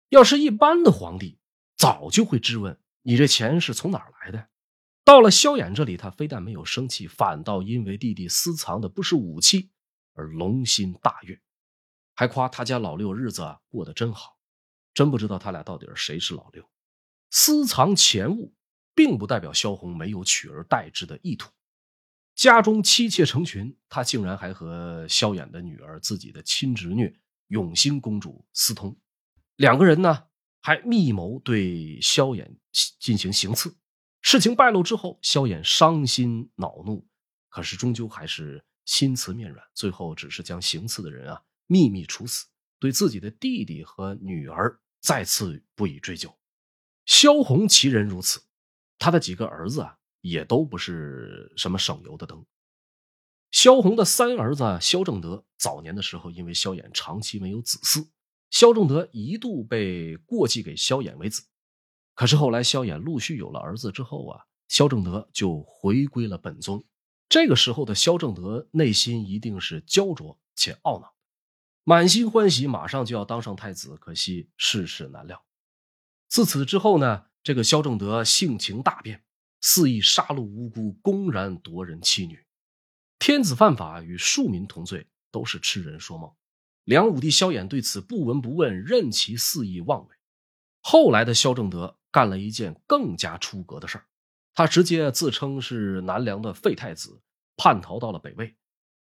[0.10, 1.39] 要是一般的皇帝，
[1.80, 4.50] 早就会质问你这钱是从哪儿来的。
[5.04, 9.72] 到了萧衍这里，他非但没有生气，反倒因为弟弟私藏的不是武器
[10.14, 11.42] 而龙心大悦，
[12.14, 14.38] 还夸他家老六日子过得真好。
[14.94, 16.70] 真不知道他俩到底谁是老六。
[17.32, 18.54] 私藏钱物。
[18.96, 21.50] 并不代表萧红没有取而代之的意图。
[22.36, 29.00] 家中妻妾成群，他竟然还和萧衍的女儿、自己的亲侄女永兴公主私通，
[29.56, 30.26] 两个人呢
[30.70, 32.48] 还密谋对萧衍
[33.00, 33.76] 进行行刺。
[34.22, 37.08] 事情败露之后，萧衍伤心恼怒，
[37.50, 42.46] 可是终究还是心慈面软，最后只是将行刺的人啊秘密处死，
[42.78, 46.32] 对自己的弟弟和女儿再次不予追究。
[47.08, 48.40] 萧红其人如此。
[49.00, 52.46] 他的几个儿子啊，也都不是什么省油的灯。
[53.50, 58.08] 萧红的三儿子萧正德早年的时候，因为萧衍长期没有子嗣，
[58.50, 61.44] 萧正德一度被过继给萧衍为子。
[62.16, 66.86] 可是后来萧衍陆续有了儿子之后啊，萧正德就回归了本宗。
[67.30, 71.14] 这个时候的萧正德内心一定是焦灼且懊恼，
[71.84, 75.46] 满心欢喜，马上就要当上太子，可惜世事难料。
[76.28, 77.26] 自此之后呢？
[77.42, 79.24] 这个萧正德性情大变，
[79.62, 82.46] 肆意杀戮无辜，公然夺人妻女。
[83.18, 86.30] 天子犯法与庶民同罪，都是痴人说梦。
[86.90, 90.16] 梁武帝萧衍对此不闻不问，任其肆意妄为。
[90.82, 94.06] 后来的萧正德干了一件更加出格的事儿，
[94.56, 97.22] 他直接自称是南梁的废太子，
[97.56, 98.58] 叛逃到了北魏。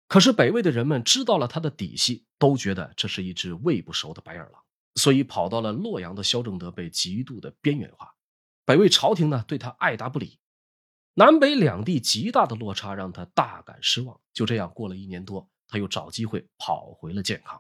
[0.07, 4.63] 可是北魏的人们知道了他的底细，都觉得这是一只喂不熟的白眼狼。
[4.97, 8.15] 所以跑到了洛阳的萧正德被极度的边缘化，
[8.67, 10.39] 北魏朝廷呢对他爱答不理，
[11.15, 14.21] 南北两地极大的落差让他大感失望。
[14.35, 17.59] 就这样过了一年多，他又找机会跑回了健康，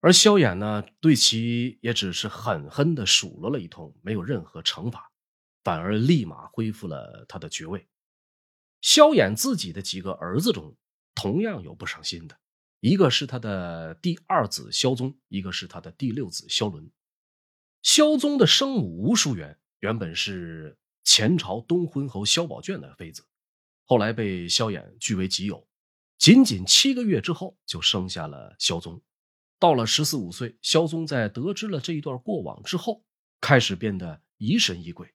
[0.00, 5.10] 而萧衍呢对其也只是狠狠的数落了一通，没有任何惩罚，
[5.64, 7.88] 反而立马恢复了他的爵位。
[8.82, 10.76] 萧衍自己的几个儿子中，
[11.14, 12.38] 同样有不省心的。
[12.80, 16.90] 一个是他的第二子萧宗，一个是他的第六子萧伦。
[17.82, 23.24] 萧宗的生母吴淑媛原本是前朝东昏侯萧宝卷的妃子，
[23.84, 25.67] 后来被萧衍据为己有。
[26.18, 29.00] 仅仅七个月之后，就生下了萧宗。
[29.60, 33.04] 到了十四五岁，萧宗在得知了这一段过往之后，
[33.40, 35.14] 开始变得疑神疑鬼。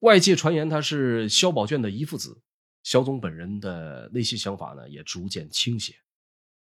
[0.00, 2.40] 外界传言他是萧宝卷的遗腹子，
[2.82, 5.96] 萧宗本人的内心想法呢，也逐渐倾斜。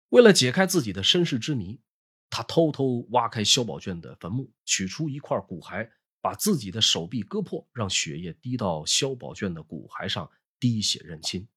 [0.09, 1.81] 为了解开自己的身世之谜，
[2.29, 5.89] 他偷偷挖开萧宝卷的坟墓，取出一块骨骸，
[6.21, 11.47] 把自己的手臂割破，让血液滴到萧宝卷的骨骸上，滴血认亲。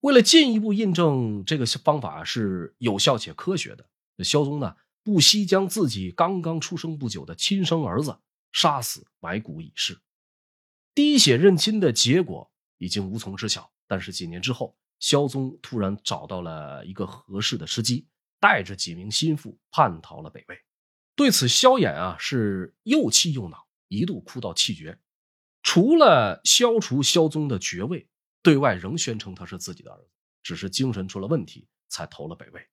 [0.00, 3.84] 为了进一步印证这个方法是有效且科学的，
[4.24, 8.18] 萧宗呢不惜将自己刚刚出生不久的亲生儿子
[8.52, 9.98] 杀死，埋骨以示。
[10.94, 14.76] 滴血认亲的结果已经无从知晓，但是几年之后。
[15.00, 18.08] 萧宗突然找到了一个合适的时机，
[18.40, 20.58] 带着几名心腹叛逃了北魏。
[21.14, 24.98] 对此，萧衍啊是又气又恼，一度哭到气绝。
[25.62, 28.08] 除了消除萧宗的爵位，
[28.42, 30.10] 对外仍宣称他是自己的儿子，
[30.42, 32.68] 只是精神出了问题才投了北魏。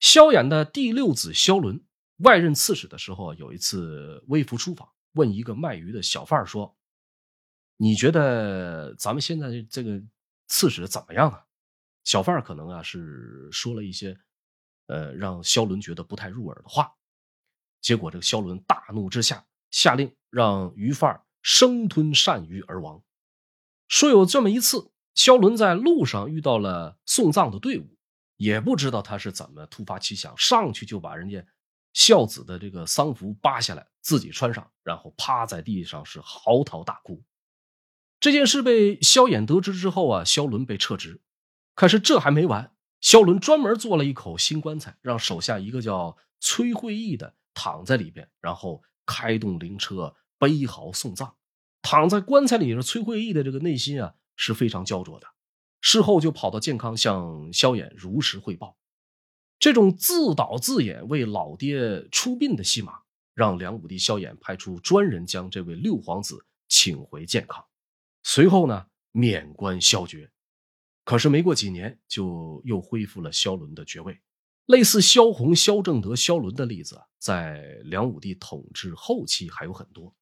[0.00, 1.84] 萧衍的第六子萧伦
[2.18, 6.76] 外任刺史的时候，有一次微服出访，问一个卖鱼的小贩说
[7.76, 10.02] ：“你觉得咱们现在这个？”
[10.48, 11.46] 刺史怎么样啊？
[12.04, 14.14] 小贩可能啊是说了一些，
[14.84, 16.92] 呃，让萧伦觉得不太入耳的话。
[17.80, 23.02] 结果这个萧伦大怒之下，下令让鱼贩生吞鳝鱼而亡。
[23.92, 27.98] 说有这么一次，萧伦在路上遇到了送葬的队伍，
[28.38, 31.44] 也不知道他是怎么突发奇想，上去就把人家
[31.92, 37.22] 孝子的这个丧服扒下来，自己穿上，然后趴在地上是嚎啕大哭。
[38.18, 41.20] 这件事被萧衍得知之后啊，萧伦被撤职。
[41.74, 51.36] 可是这还没完，萧伦专门做了一口新棺材，让手下一个叫崔慧义的躺在里边，然后开动灵车悲嚎送葬。
[51.92, 55.26] 躺在棺材里的崔慧义的这个内心啊是非常焦灼的。
[55.82, 58.78] 事后就跑到健康向萧衍如实汇报。
[59.58, 62.94] 这种自导自演为老爹出殡的戏码，
[63.34, 67.62] 让梁武帝萧衍派出专人将这位六皇子请回健康。
[68.22, 70.30] 随后呢，免官削爵，
[71.04, 74.18] 可是没过几年，就又恢复了萧伦的爵位。
[74.64, 80.16] 类似萧红、萧正德、萧伦的例子，在梁武帝统治后期还有很多。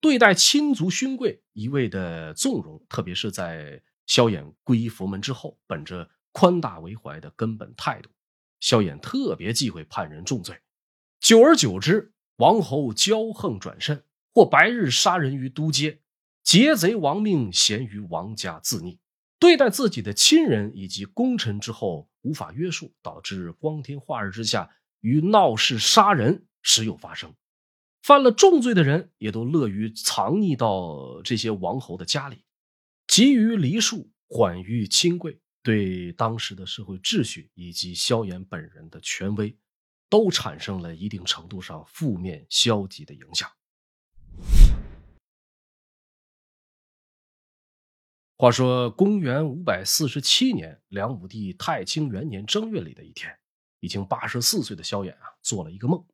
[0.00, 8.08] 对待亲族勋贵一味的纵容，特别是在萧衍皈依佛门之后，本着宽大为怀的根本态度，
[8.60, 10.60] 萧衍特别忌讳判人重罪。
[11.18, 16.00] 久而久之，王侯骄横转甚，或白日杀人于都街，
[16.44, 18.98] 劫贼亡命，咸于王家自溺。
[19.40, 24.70] 对待自己的亲人以及功臣之后无法约束，导致光天化日之下
[25.00, 27.34] 于闹市杀人时有发生。
[28.02, 32.44] 犯了重罪的人也都乐于藏匿到这些王侯的家里，
[33.06, 39.56] 急于梨树，缓于亲贵，对当时的社会秩序以及萧衍本人的权威，
[40.08, 43.50] 都产生了一定程度上负面消极的影响。
[48.36, 53.36] 话说，公元五百四十七年，梁武帝太清元年正月里的一天，
[53.80, 56.06] 已经八十四岁的萧衍啊，做了一个梦。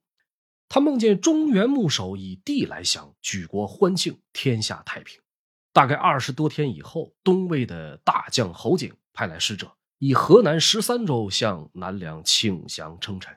[0.69, 5.21] 他梦见中原牧首以地来降，举国欢庆，天下太平。
[5.73, 13.37] 大概二十多天以后，东魏的大将侯景派来使者，以河南十三州向南梁请降称臣。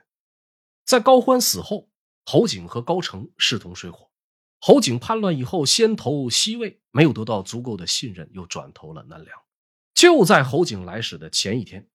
[0.85, 1.89] 在高欢死后，
[2.25, 4.09] 侯景和高澄势同水火。
[4.59, 9.39] 侯景叛乱以后，先投西魏，没有得到足够的信任，又转投了南梁。
[9.93, 11.87] 就在侯景来使的前一天，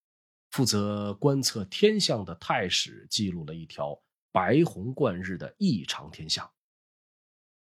[0.50, 4.00] 负责观测天象的太史记录了一条
[4.32, 6.50] 白虹贯日的异常天象。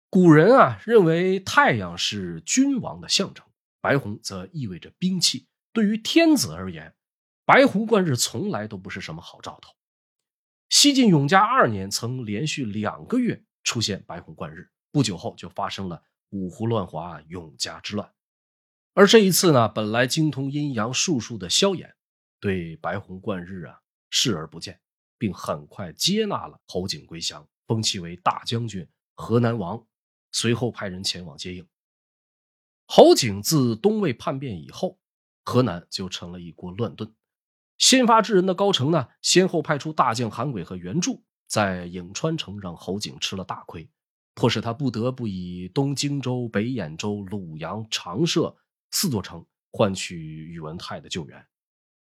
[0.09, 3.45] 古人啊认为太阳是君王的象征，
[3.81, 5.47] 白虹则意味着兵器。
[5.73, 6.95] 对于天子而言，
[7.45, 9.73] 白虹贯日从来都不是什么好兆头。
[10.69, 14.69] 西晋永嘉二年，曾连续两个月出现白虹贯日。
[14.91, 18.11] 不久后，就发生了五胡乱华、永嘉之乱。
[18.93, 21.93] 而这一次呢，本来精通阴阳术数的萧衍，
[22.39, 24.79] 对白虹贯日啊视而不见，
[25.19, 29.85] 并很快接纳了侯景归降，封其为大将军、河南王。
[30.31, 31.67] 随后派人前往接应。
[32.85, 34.99] 侯景自东魏叛变以后，
[35.43, 37.11] 河南就成了一锅乱炖。
[37.79, 43.89] 先发制人的高澄呢，先后派出大将韩轨和袁术，在颍川城让侯景吃了大亏。
[44.35, 48.55] 迫使他不得不以东荆州、北兖州、鲁阳、长社
[48.91, 51.45] 四座城换取宇文泰的救援。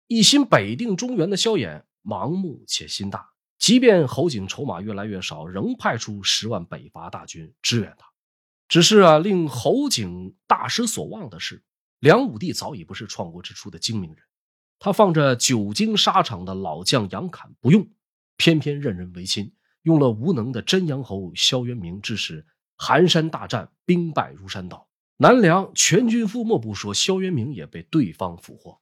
[0.07, 3.29] 一心北定中原的萧衍盲目且心大，
[3.59, 8.07] 即便侯景筹码越来越少，仍派出十万北伐大军支援他。
[8.69, 11.61] 只是啊，令侯景大失所望的是，
[11.99, 14.23] 梁武帝早已不是创国之初的精明人，
[14.79, 17.85] 他放着久经沙场的老将杨侃不用，
[18.37, 19.53] 偏偏任人唯亲。
[19.83, 22.45] 用了无能的真阳侯萧渊明，致使
[22.77, 24.87] 寒山大战兵败如山倒，
[25.17, 28.79] 南梁全军覆没不说，萧渊明也被对方俘获。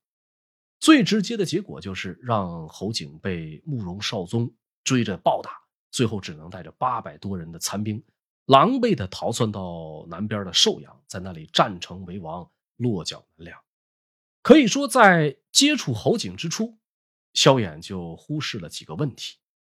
[0.86, 5.49] 最直接的结果就是让侯景被慕容绍宗追着暴打，
[5.89, 8.03] 最后只能带着八百多人的残兵，
[8.45, 13.59] 狼狈的逃窜到南边的寿阳，在那里占城为王，落脚南梁。
[14.43, 16.77] 可以说，在接触侯景之初，
[17.33, 19.38] 萧衍就忽视了几个问题。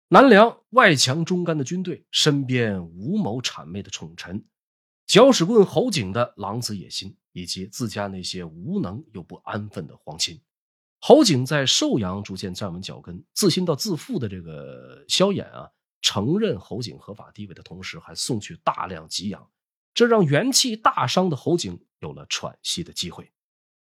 [0.09, 4.45] 南梁外强中干的军队，身边无谋谄媚的宠臣，
[5.07, 10.41] 搅屎棍侯景的狼子野心，以及自家那些无能又不安分的皇亲，
[10.99, 15.71] 侯景在寿阳逐渐站稳脚跟，自信到自负的这个萧衍啊，
[16.01, 19.49] 承认侯景合法地位的同时，还送去大量给养，
[19.95, 23.31] 这让元气大伤的侯景有了喘息的机会。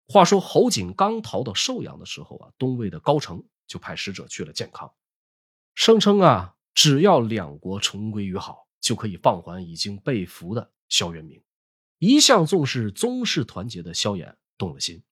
[0.10, 4.92] 话说侯景刚逃到寿阳的时候啊，东魏的高澄就派使者去了建康。
[5.76, 11.42] 声称啊，只要两国重归于好，就可以放还已经被俘的萧元明。
[12.00, 15.04] 一向重视宗室团结的萧衍动了心，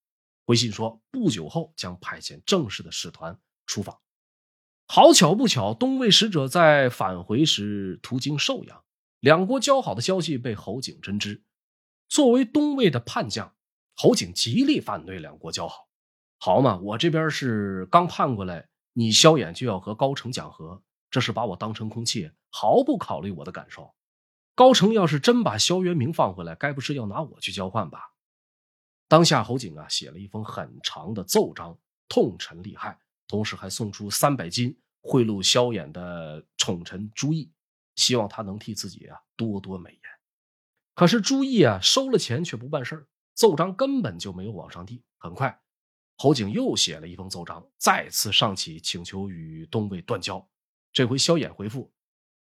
[0.45, 3.99] 回信说不久后将派遣正式的使团出访。
[4.87, 8.83] 好巧不巧，东魏使者在返回时途经寿阳，
[9.19, 11.43] 两国交好的消息被侯景真知。
[12.07, 13.55] 作为东魏的叛将，
[13.95, 15.89] 侯景极力反对两国交好。
[16.37, 18.69] 好嘛，我这边是刚叛过来。
[18.93, 23.93] 你萧衍就要和高澄讲和，这是把我当成空气，毫不考虑我的感受。
[24.53, 28.14] 高澄要是真把萧元明放回来，该不是要拿我去交换吧？
[29.07, 31.77] 当下侯景啊，写了一封很长的奏章，
[32.07, 37.51] 痛陈利害，同时还送出三百金贿赂萧衍的宠臣朱毅，
[37.95, 40.01] 希望他能替自己啊多多美言。
[40.95, 45.03] 可是朱毅啊收了钱却不办事儿奏章根本就没有往上递。
[45.17, 45.61] 很快。
[46.17, 50.47] 侯景又写了一封奏章，再次上启请求与东魏断交。
[50.93, 51.91] 这回萧衍回复：“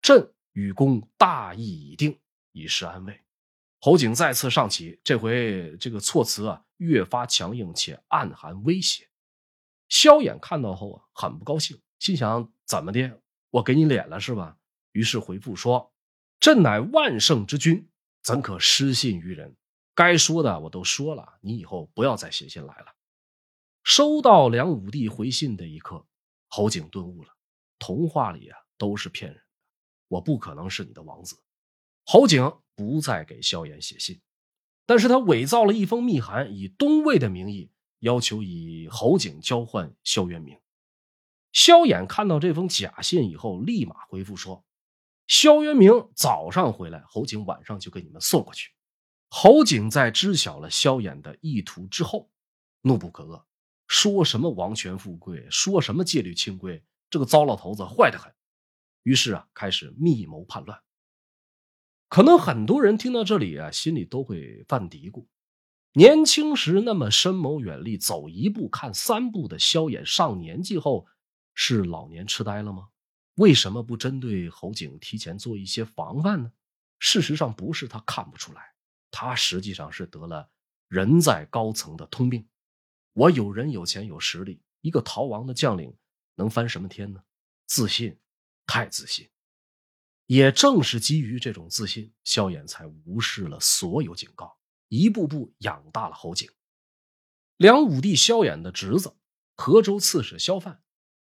[0.00, 2.20] 朕与公大义已定，
[2.52, 3.20] 以示安慰。”
[3.84, 9.10] 侯景再次上启，这回这个措辞啊越发强硬且暗含威胁。
[9.90, 13.20] 萧衍看到后啊很不高兴，心想怎么的，
[13.50, 14.56] 我给你脸了是吧？
[14.92, 15.92] 于是回复说
[16.40, 17.86] ：“朕乃万圣之君，
[18.22, 19.54] 怎可失信于人？
[19.94, 22.86] 该说的我都说了，你以后不要再写信来了。”
[23.84, 26.06] 收到梁武帝回信的一刻，
[26.48, 27.28] 侯景顿悟了：
[27.78, 29.46] 童话里啊都是骗人的，
[30.08, 31.38] 我不可能是你的王子。
[32.06, 34.20] 侯景不再给萧衍写信，
[34.86, 37.70] 但是他伪造了一封密函，以东魏的名义
[38.00, 40.58] 要求以侯景交换萧渊明。
[41.52, 44.64] 萧衍看到这封假信以后，立马回复说
[45.28, 48.72] ：“萧渊明早上回来，侯景晚上就给你们送过去。”
[49.30, 52.30] 侯景在知晓了萧衍的意图之后，
[52.82, 53.44] 怒不可遏，
[53.86, 58.32] 说什么王权富贵，说什么戒律清规，这个糟老头子坏得很。
[59.02, 60.83] 于是啊，开始密谋叛乱。
[62.14, 65.26] 可能很多人听到这里啊，心里都会犯嘀咕：
[65.94, 71.08] 年轻时那么深谋远虑、走一步看三步的萧衍，上年纪后
[71.54, 72.90] 是老年痴呆了吗？
[73.34, 76.52] 为什么不针对侯景提前做一些防范呢？
[77.00, 78.62] 事实上，不是他看不出来，
[79.10, 80.48] 他实际上是得了
[80.86, 82.46] 人在高层的通病。
[83.14, 85.92] 我有人、有钱、有实力，一个逃亡的将领
[86.36, 87.20] 能翻什么天呢？
[87.66, 88.16] 自信，
[88.68, 89.28] 太自信。
[90.26, 94.56] 也正是基于这种自信，萧衍才无视了所有警告，
[94.88, 96.48] 一步步养大了侯景。
[97.58, 99.14] 梁武帝萧衍的侄子
[99.54, 100.82] 河州刺史萧范，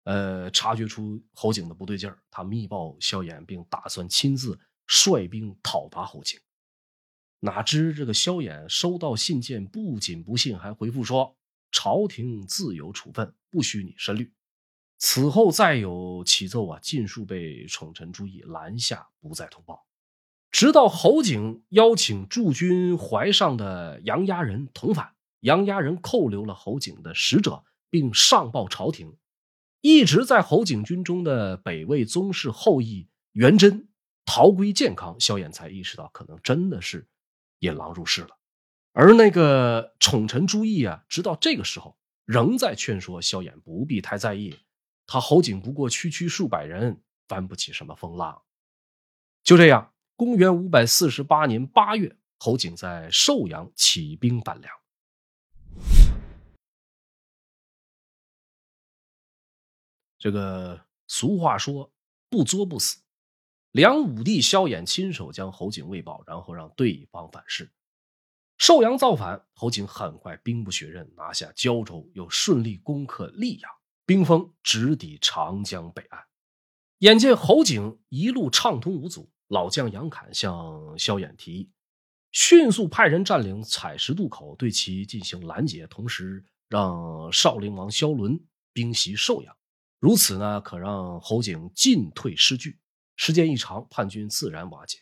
[0.05, 6.39] 呃，察觉出侯景的不对劲儿，他密报萧衍，并打算亲自率兵讨伐侯景。
[7.41, 11.37] 哪知这个萧衍收到信件，不仅不信，还回复说
[11.73, 14.33] ：“朝廷自有处分，不需你深虑。”
[15.07, 19.85] 此后再有启奏啊，尽数被宠臣朱意拦下，不再通报。
[20.51, 29.19] 直到侯景邀请驻军怀上的杨家人同返，杨家人扣留了侯景的使者，并上报朝廷。
[29.83, 33.89] 一直在侯景军中的北魏宗室后裔元贞
[34.25, 37.07] 逃归建康，萧衍才意识到可能真的是
[37.59, 38.39] 引狼入室了。
[38.95, 44.57] 而那个宠臣朱意啊，直到这个时候仍在劝说萧衍不必太在意。
[45.07, 48.43] 他侯景不过区区数百人，翻不起什么风浪。
[49.43, 54.75] 就这样，公元五百四十八年八月，侯景在寿阳起兵反梁。
[60.19, 61.93] 这个俗话说
[62.31, 63.03] “不作不死”，
[63.73, 67.71] 梁武帝萧衍亲手将侯景喂饱，然后让对方反噬。
[68.57, 73.71] 寿阳造反，侯景很快兵不血刃，拿下胶州，又顺利攻克溧阳。
[74.07, 76.23] 兵锋直抵长江北岸，
[76.99, 81.71] 眼见侯景一路畅通无阻，老将杨侃向萧衍提议，
[82.31, 88.39] 迅速派人占领采石渡口，对其进行拦截，同时让少陵王萧伦
[88.75, 89.57] 兵袭寿阳。
[90.01, 92.79] 如此呢，可让侯景进退失据。
[93.17, 94.99] 时间一长，叛军自然瓦解。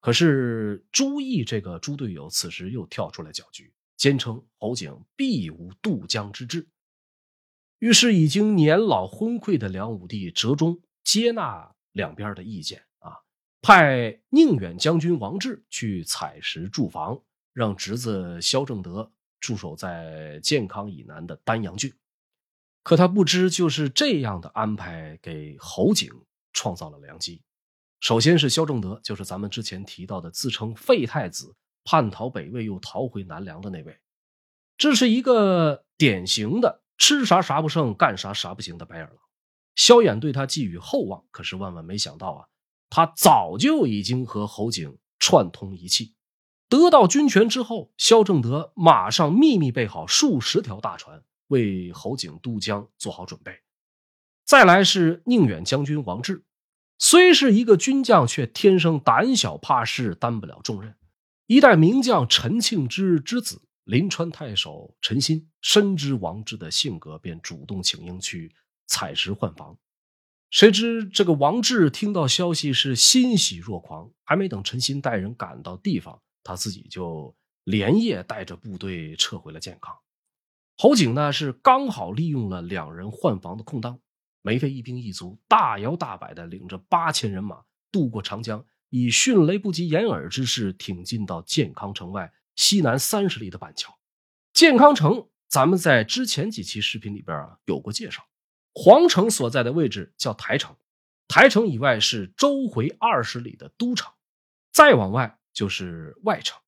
[0.00, 6.66] 可是朱毅这个猪队友此时又跳出来搅局，坚称侯景必无渡江之志。
[7.84, 13.12] 于是，已经年老昏聩的梁武帝折中接纳两边的意见啊，
[13.60, 17.20] 派宁远将军王志去采石驻防，
[17.52, 21.92] 让侄子萧正德驻守在建康以南的丹阳郡。
[22.82, 26.10] 可他不知，就是这样的安排，给侯景
[26.54, 27.42] 创造了良机。
[28.00, 31.54] 首先是萧正德，就是咱们之前提到的自称废太子、
[31.84, 33.98] 叛逃北魏又逃回南梁的那位，
[34.78, 36.80] 这是一个典型的。
[36.96, 39.16] 吃啥啥不剩，干啥啥不行的白眼狼，
[39.74, 42.46] 萧衍对他寄予厚望，可是万万没想到啊，
[42.88, 46.14] 他早就已经和侯景串通一气。
[46.68, 53.60] 得到军权之后，萧正德马上秘密备好数十条大船，为侯景渡江做好准备。
[54.44, 56.44] 再来是宁远将军王志，
[56.98, 60.96] 虽是一个军将，却天生胆小怕事，担不了重任。
[61.46, 63.62] 一代名将陈庆之之子。
[63.84, 68.54] 临川太守陈新深知王志的性格，便主动请缨去
[68.86, 69.76] 采石换防。
[70.50, 79.94] 谁知这个王志听到消息是欣喜若狂，还没等陈新带人赶到地方，他自己就连夜带着部队撤回了建康。
[80.76, 84.00] 侯景呢是刚好利用了两人换防的空当，
[84.42, 87.62] 没费一兵一卒，大摇大摆的领着八千人马
[87.92, 92.32] 渡过长江，以迅雷不及掩耳之势挺进到建康城外。
[92.56, 93.98] 西南三十里的板桥，
[94.52, 98.24] 健康城，咱们在之前几期视频里边啊有过介绍。
[98.72, 100.76] 皇城所在的位置叫台城，
[101.28, 104.12] 台城以外是周回二十里的都城，
[104.72, 106.60] 再往外就是外城。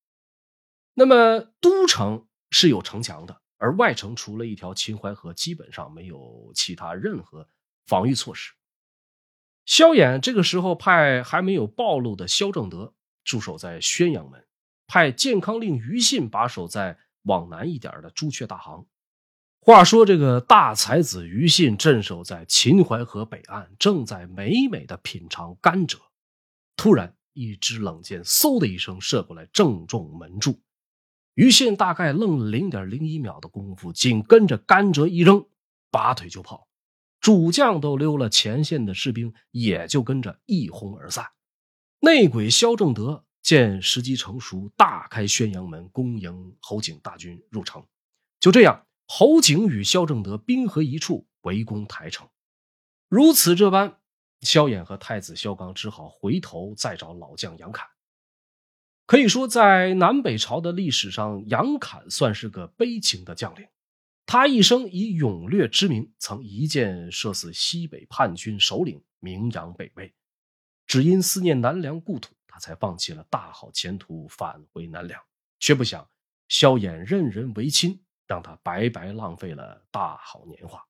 [0.95, 7.49] 那么都城是有城墙的，而外城除了一条秦淮河，基本上没有其他任何
[7.87, 8.53] 防御措施。
[9.64, 14.46] 萧衍这个时候派还没有暴露的萧正德驻守在宣阳门，
[14.87, 18.87] 派健康令于信把守在往南一点的朱雀大行。
[19.61, 25.99] 话说这个大才子于信镇守在秦淮河北岸，正在美美的品尝甘蔗，
[26.76, 30.61] 突然一支冷箭嗖的一声射过来，正中门柱。
[31.34, 35.45] 于信大概愣了零点零一秒的功夫，紧跟着甘蔗一扔，
[35.91, 36.68] 拔腿就跑。
[37.20, 41.26] 主将都溜了，前线的士兵也就跟着一哄而散。
[41.99, 47.87] 内鬼萧正德见时机成熟，大开宣阳门，恭迎侯景大军入城。
[48.41, 52.29] 就这样，侯景与萧正德兵合一处，围攻台城。
[53.09, 54.01] 如此这般，
[54.41, 57.87] 萧衍和太子萧纲只好回头再找老将杨侃。
[59.07, 63.69] 可以说，在南北朝的历史上，杨侃算是个悲情的将领。
[64.27, 70.13] 他一生以勇略知名，曾一箭射死西北叛军首领，名扬北魏。
[70.85, 75.21] 只因思念南梁故土，才放弃了大好前途，返回南梁。
[75.59, 76.09] 却不想
[76.49, 80.85] 萧衍任人唯亲，让他白白浪费了大好年华。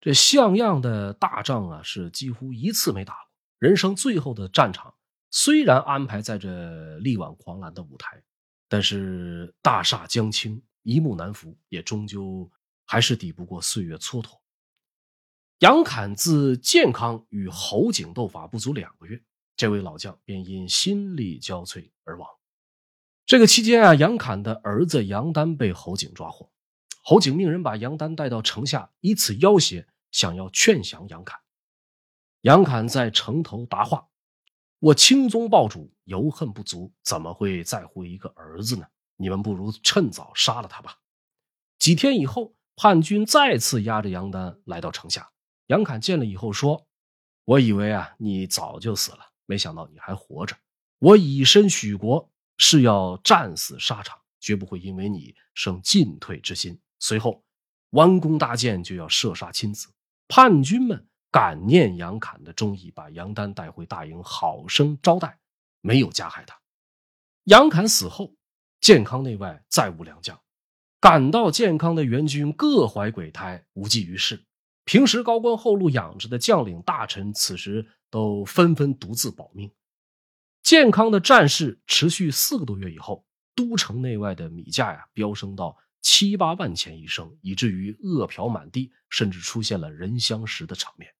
[0.00, 3.30] 这像样的大仗啊，是几乎一次没打过。
[3.58, 4.94] 人生最后的战场，
[5.30, 8.22] 虽然安排在这力挽狂澜的舞台，
[8.68, 10.62] 但是大厦将倾。
[10.82, 12.50] 一木难服，也终究
[12.86, 14.38] 还是抵不过岁月蹉跎。
[15.58, 19.22] 杨侃自健康与侯景斗法不足两个月，
[19.60, 22.26] 这位老将便因心力交瘁而亡。
[23.26, 26.50] 这个期间啊，杨侃的儿子杨丹被侯景抓获，
[27.04, 31.38] 侯景命人把杨丹带到城下，以此要挟，想要劝降杨侃。
[32.40, 34.08] 杨侃在城头答话
[34.80, 38.86] ：“我青宗报主，犹恨不足，怎么会在乎一个儿子呢？”
[39.18, 40.96] 你们不如趁早杀了他吧。
[41.78, 45.30] 几天以后，叛军再次押着杨丹来到城下。
[45.66, 46.88] 杨侃见了以后说
[47.44, 50.56] ：“我以为啊，你早就死了，没想到你还活着。
[51.00, 57.42] 我以身许国，是要战死沙场，绝不会因为你生进退之心。”随后，
[57.90, 59.88] 弯弓搭箭就要射杀亲子。
[60.28, 65.40] 叛军们感念杨侃的忠义，把杨丹带回大营，好生招待，
[65.80, 66.56] 没有加害他。
[67.44, 68.36] 杨侃死后。
[68.80, 70.40] 健康内外再无良将，
[71.00, 74.46] 赶到健康的援军各怀鬼胎，无济于事。
[74.86, 79.70] 平时高官厚禄养着的将领大臣，此时都纷纷独自保命。
[80.62, 91.10] 健康的战事持续四个多月以后，都城内外的米价呀飙升到七八万钱一升，以至于饿殍满地，甚至出现了人相食的场面。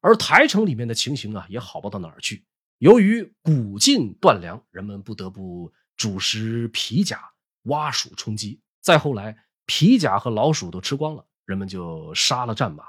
[0.00, 2.44] 而台城里面的情形啊，也好不到哪儿去。
[2.78, 5.72] 由于谷尽断粮，人们不得不。
[5.96, 7.22] 主食皮甲，
[7.66, 8.60] 挖鼠充饥。
[8.80, 12.82] 再后来，皮甲和老鼠都吃光了，人们就杀了战马，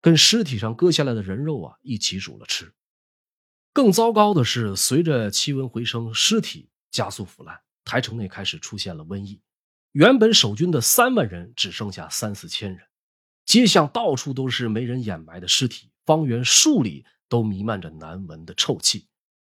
[0.00, 2.72] 跟尸体上割下来的人肉啊一起煮了吃。
[3.72, 9.40] 更糟糕的是，随着气温回升，尸体加速腐烂，台城内开始出现了瘟疫。
[9.92, 12.86] 原本守军的三万人只剩下三四千人，
[13.44, 19.08] 街巷到处都是没人掩埋的尸体，方圆数里都弥漫着难闻的臭气，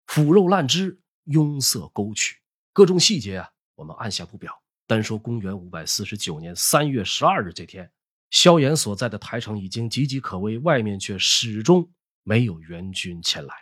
[0.08, 2.38] 腐肉烂汁拥塞沟渠。
[2.74, 4.62] 各种细节啊，我们按下不表。
[4.88, 7.90] 单说公元五百四十九年三月十二日这天，
[8.32, 11.92] 萧衍所在的台城已经岌岌可危，外面却始终
[12.24, 13.54] 没有援军前来。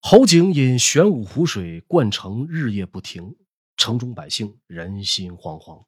[0.00, 3.34] 侯景引玄武湖水灌城，日夜不停，
[3.76, 5.84] 城中百姓人心惶惶。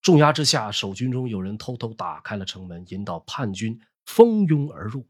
[0.00, 5.08] 重压之下，守军中有人偷偷打开了城门，引导叛军蜂拥而入。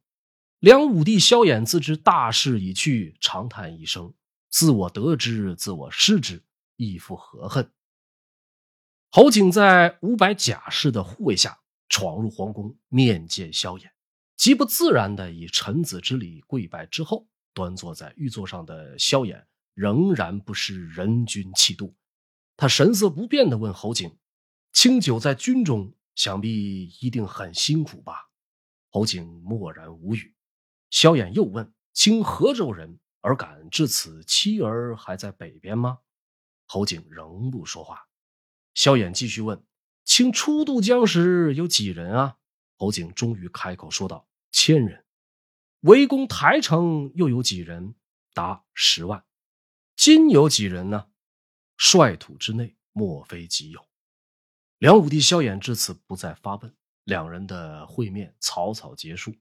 [0.60, 4.14] 梁武帝萧衍自知大势已去，长叹一声
[4.48, 6.44] ：“自我得之，自我失之。”
[6.76, 7.72] 亦复何恨？
[9.10, 11.58] 侯景在五百甲士的护卫下
[11.92, 13.90] 闯入皇宫，面见萧衍，
[14.34, 21.94] 极不自然的以臣子之礼跪拜之后，端坐在玉座上的萧衍仍然不失人君气度。
[22.56, 24.16] 他神色不变的问侯景
[24.72, 28.30] ：“清酒在军中，想必一定很辛苦吧？”
[28.88, 30.34] 侯景默然无语。
[30.88, 34.24] 萧衍又问：“清河州人，而敢至此？
[34.24, 35.98] 妻儿还在北边吗？”
[36.64, 38.08] 侯景仍不说话，
[38.72, 39.62] 萧衍继续问
[40.04, 42.36] ：“卿初渡江时有几人啊？”
[42.76, 45.04] 侯景终于开口说道：“千人。”
[45.82, 47.94] 围攻台城又有几人？
[48.34, 49.24] 达十万。
[49.96, 51.08] 今有几人呢？
[51.76, 53.84] 率土之内，莫非己有？
[54.78, 56.74] 梁武帝萧衍至此不再发问，
[57.04, 59.34] 两人的会面草草结束。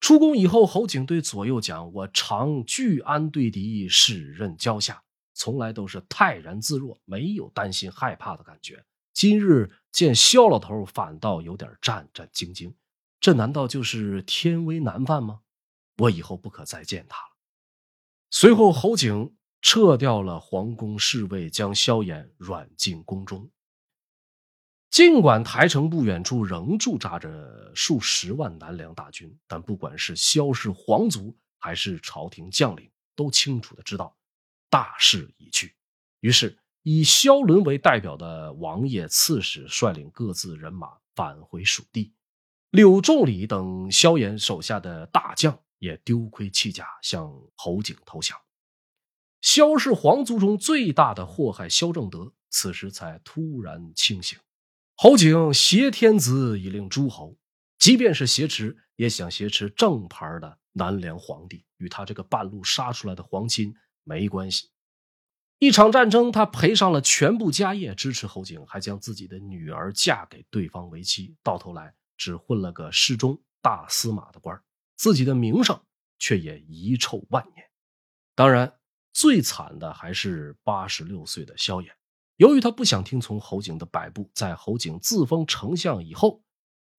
[0.00, 5.02] 出宫以后，侯景对左右讲：“我常聚安对敌，使任交下。”
[5.34, 8.84] 从来都是泰然自若，没有担心害怕的感觉。
[9.18, 12.72] 今日见萧老头，反倒有点战战兢兢。
[13.18, 15.40] 这难道就是天威难犯吗？
[15.96, 17.36] 我以后不可再见他了。
[18.30, 23.50] 随后，侯景撤掉了皇宫侍卫，将萧衍软禁宫中。
[24.88, 34.16] 尽管台城不远处仍驻扎着数十万南梁大军，但不管是萧氏皇族还是朝廷将领，都清楚的知道
[34.70, 35.74] 大势已去。
[36.20, 36.56] 于是，
[36.90, 42.14] 以萧伦为代表的王爷、刺史率领各自人马返回蜀地。
[42.70, 48.38] 柳仲礼等萧衍手下的大将也丢盔弃甲，向侯景投降。
[49.42, 54.38] 萧氏皇族中最大的祸害萧正德，此时才突然清醒。
[54.96, 57.36] 侯景挟天子以令诸侯，
[57.78, 63.74] 即便是挟持，也想挟持正牌的南梁皇帝，与他这个半路杀出来的皇亲
[64.04, 64.70] 没关系。
[65.58, 74.56] 一场战争，他赔上了全部家业支持侯景，还将自己的女儿嫁给对方为妻，到头来只混了个侍中、大司马的官
[74.96, 75.80] 自己的名声
[76.18, 77.66] 却也遗臭万年。
[78.36, 78.72] 当然，
[79.12, 81.88] 最惨的还是八十六岁的萧衍。
[82.36, 86.44] 由于他不想听从侯景的摆布，在侯景自封丞相以后，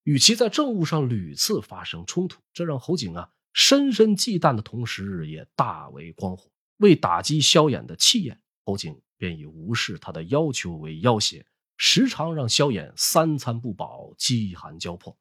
[0.04, 6.52] 与其在政务上屡次发生冲突，这让侯景啊深深忌惮的同时，也大为光火。
[6.76, 11.44] 为打击萧衍的气焰，侯景便以无视他的要求为要挟，
[11.76, 15.18] 时常让萧衍三餐不饱，饥寒交迫。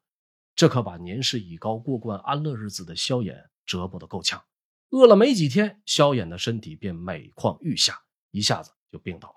[0.55, 4.43] 这可把年事已高、过惯安乐日子的萧衍折磨得够呛。
[4.91, 9.35] 饿了没几天，萧衍的身体便每况愈下，一下子就病倒了。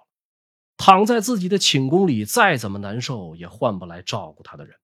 [0.76, 4.76] 躺在自己的寝宫里，再怎么难受也换不来照顾他的人。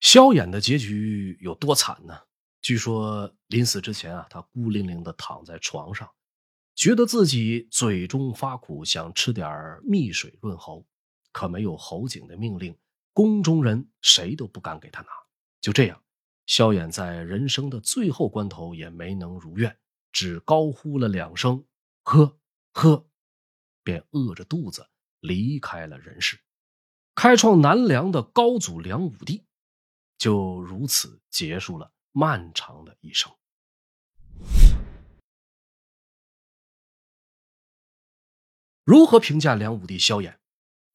[0.00, 2.16] 萧衍的结局有多惨呢？
[2.60, 6.08] 据说临死之前啊，他孤零零的躺在床上，
[6.78, 10.86] 觉得自己嘴中发苦，想吃点蜜水润喉，
[11.32, 12.78] 可没有侯景的命令，
[13.12, 15.08] 宫中人谁都不敢给他拿。
[15.60, 16.00] 就这样，
[16.46, 19.76] 萧衍在人生的最后关头也没能如愿，
[20.12, 21.66] 只高呼了两声
[22.04, 22.38] “喝
[22.72, 23.08] 喝”，
[23.82, 24.86] 便饿着肚子。
[25.18, 26.38] 离开了人世，
[27.16, 29.44] 开创南梁的高祖梁武帝
[30.16, 33.32] 就如此结束了漫长的一生。
[38.88, 40.32] 如何评价梁武帝萧衍？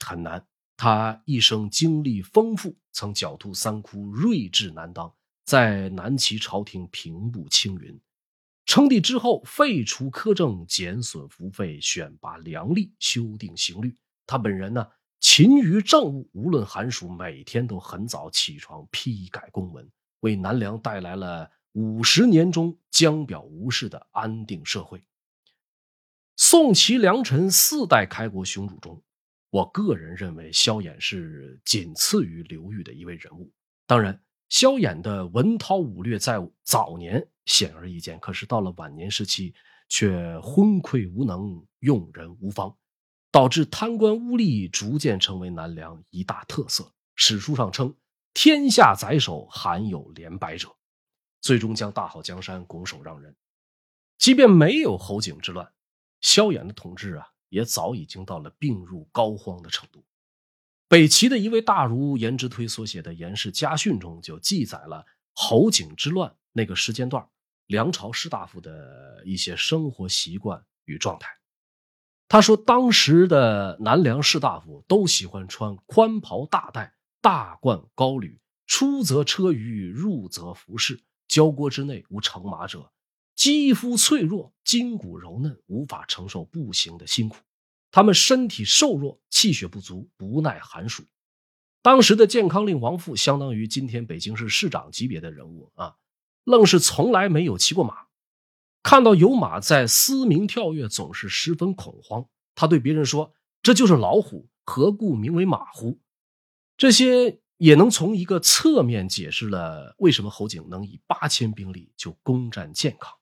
[0.03, 0.47] 很难。
[0.75, 5.13] 他一生经历丰富，曾狡兔三窟，睿智难当，
[5.45, 8.01] 在南齐朝廷平步青云。
[8.65, 13.95] 称帝之后，废除苛政，减损服费，选拔良吏，修订刑律。
[14.25, 14.87] 他本人呢，
[15.19, 19.87] 勤于政务，无论寒暑，每天都很早起床批改公文，
[20.21, 24.99] 为南梁带来了五十年中江表无事的安定社会。
[26.35, 29.01] 宋齐梁陈四代开国雄主中，
[29.51, 33.51] 我个人认为萧衍是仅次于刘裕的一位人物。
[33.85, 34.19] 当然，
[34.49, 39.53] 萧衍的文韬武略在早年显而易见，可是到了晚年时期，
[39.87, 42.75] 却昏聩无能，用人无方。
[43.31, 46.93] 导致贪官污吏逐渐成为南梁一大特色。
[47.15, 47.95] 史书上称
[48.33, 50.69] ：“天下宰首，罕有连白者。”
[51.41, 53.35] 最终将大好江山拱手让人。
[54.19, 55.71] 即便没有侯景之乱，
[56.23, 60.03] 萧衍的统治啊，也早已经到了病入膏肓的程度。
[60.87, 67.27] 北齐的一位大儒颜之推所写的《颜氏家训》中就记载了侯景之乱那个时间段，
[67.67, 71.29] 梁朝士大夫的一些生活习惯与状态。
[72.29, 81.03] 他说：“当时的南梁士大夫都喜欢穿宽袍大带、大冠高履，出则车舆，入则服饰。
[81.27, 82.91] 交国之内无乘马者，
[83.43, 87.35] 肌肤脆弱，筋骨柔嫩，无法承受步行的辛苦。
[87.91, 91.03] 他们身体瘦弱，气血不足，不耐寒暑。
[91.81, 95.97] 当时的健康令王父，相当于今天北京市市长级别的人物啊，
[96.45, 98.05] 愣是从来没有骑过马。”
[98.81, 102.25] 看到有马在嘶鸣跳跃，总是十分恐慌。
[102.55, 105.99] 他对别人说：“这就是老虎，何故名为马虎？”
[106.79, 113.13] 这些也能从一个侧面解释了为什么侯景能以八千兵力就攻占建康。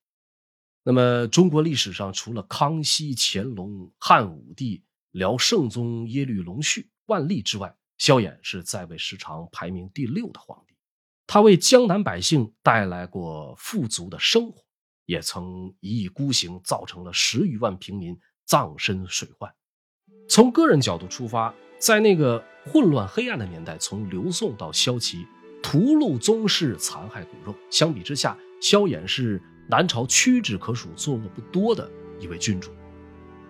[0.83, 10.75] 那么，中国历史上除了康熙、乾隆、汉武帝、辽圣宗耶律隆绪、万历之外，萧衍是在位时长排名第六的皇帝。
[11.27, 14.63] 他为江南百姓带来过富足的生活。
[15.07, 19.51] 也曾一意孤行，造成了十余万平民葬身水患。
[20.29, 25.25] 从个人角度出发，在那个混乱黑暗的年代，从刘宋到萧齐，
[25.61, 27.53] 屠戮宗室，残害骨肉。
[27.69, 31.89] 相比之下，萧衍是南朝屈指可数、作恶不多的
[32.19, 32.71] 一位君主。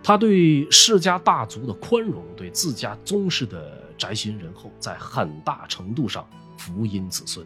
[0.03, 7.45] 他对世家大族的宽容，对自家宗室的宅心仁厚，在很大程度上福荫子孙。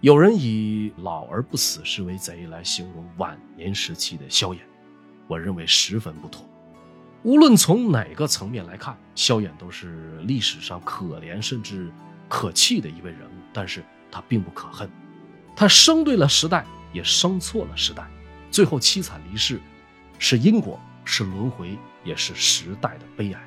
[0.00, 4.58] 有人以“老而不死是为贼”来形容晚年时期的萧衍，
[5.28, 6.44] 我认为十分不妥。
[7.22, 11.90] 无论从哪个层面来看，萧衍都是历史上可怜甚至
[12.28, 14.90] 可气的一位人物，但是他并不可恨。
[15.54, 18.06] 他生对了时代，也生错了时代，
[18.50, 19.60] 最后凄惨离世，
[20.18, 23.40] 是因果，是轮回，也是时代的悲哀。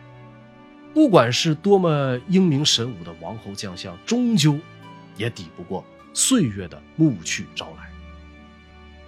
[0.93, 4.59] 不管是多么英明神武的王侯将相，终究
[5.17, 5.83] 也抵不过
[6.13, 7.89] 岁月的暮去朝来。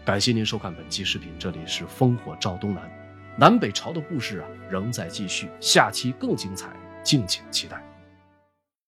[0.04, 2.92] 感谢您收看本期视频，这里是烽火照东南，
[3.38, 6.70] 南北朝的故事啊仍在继续，下期更精彩，
[7.04, 7.85] 敬请期待。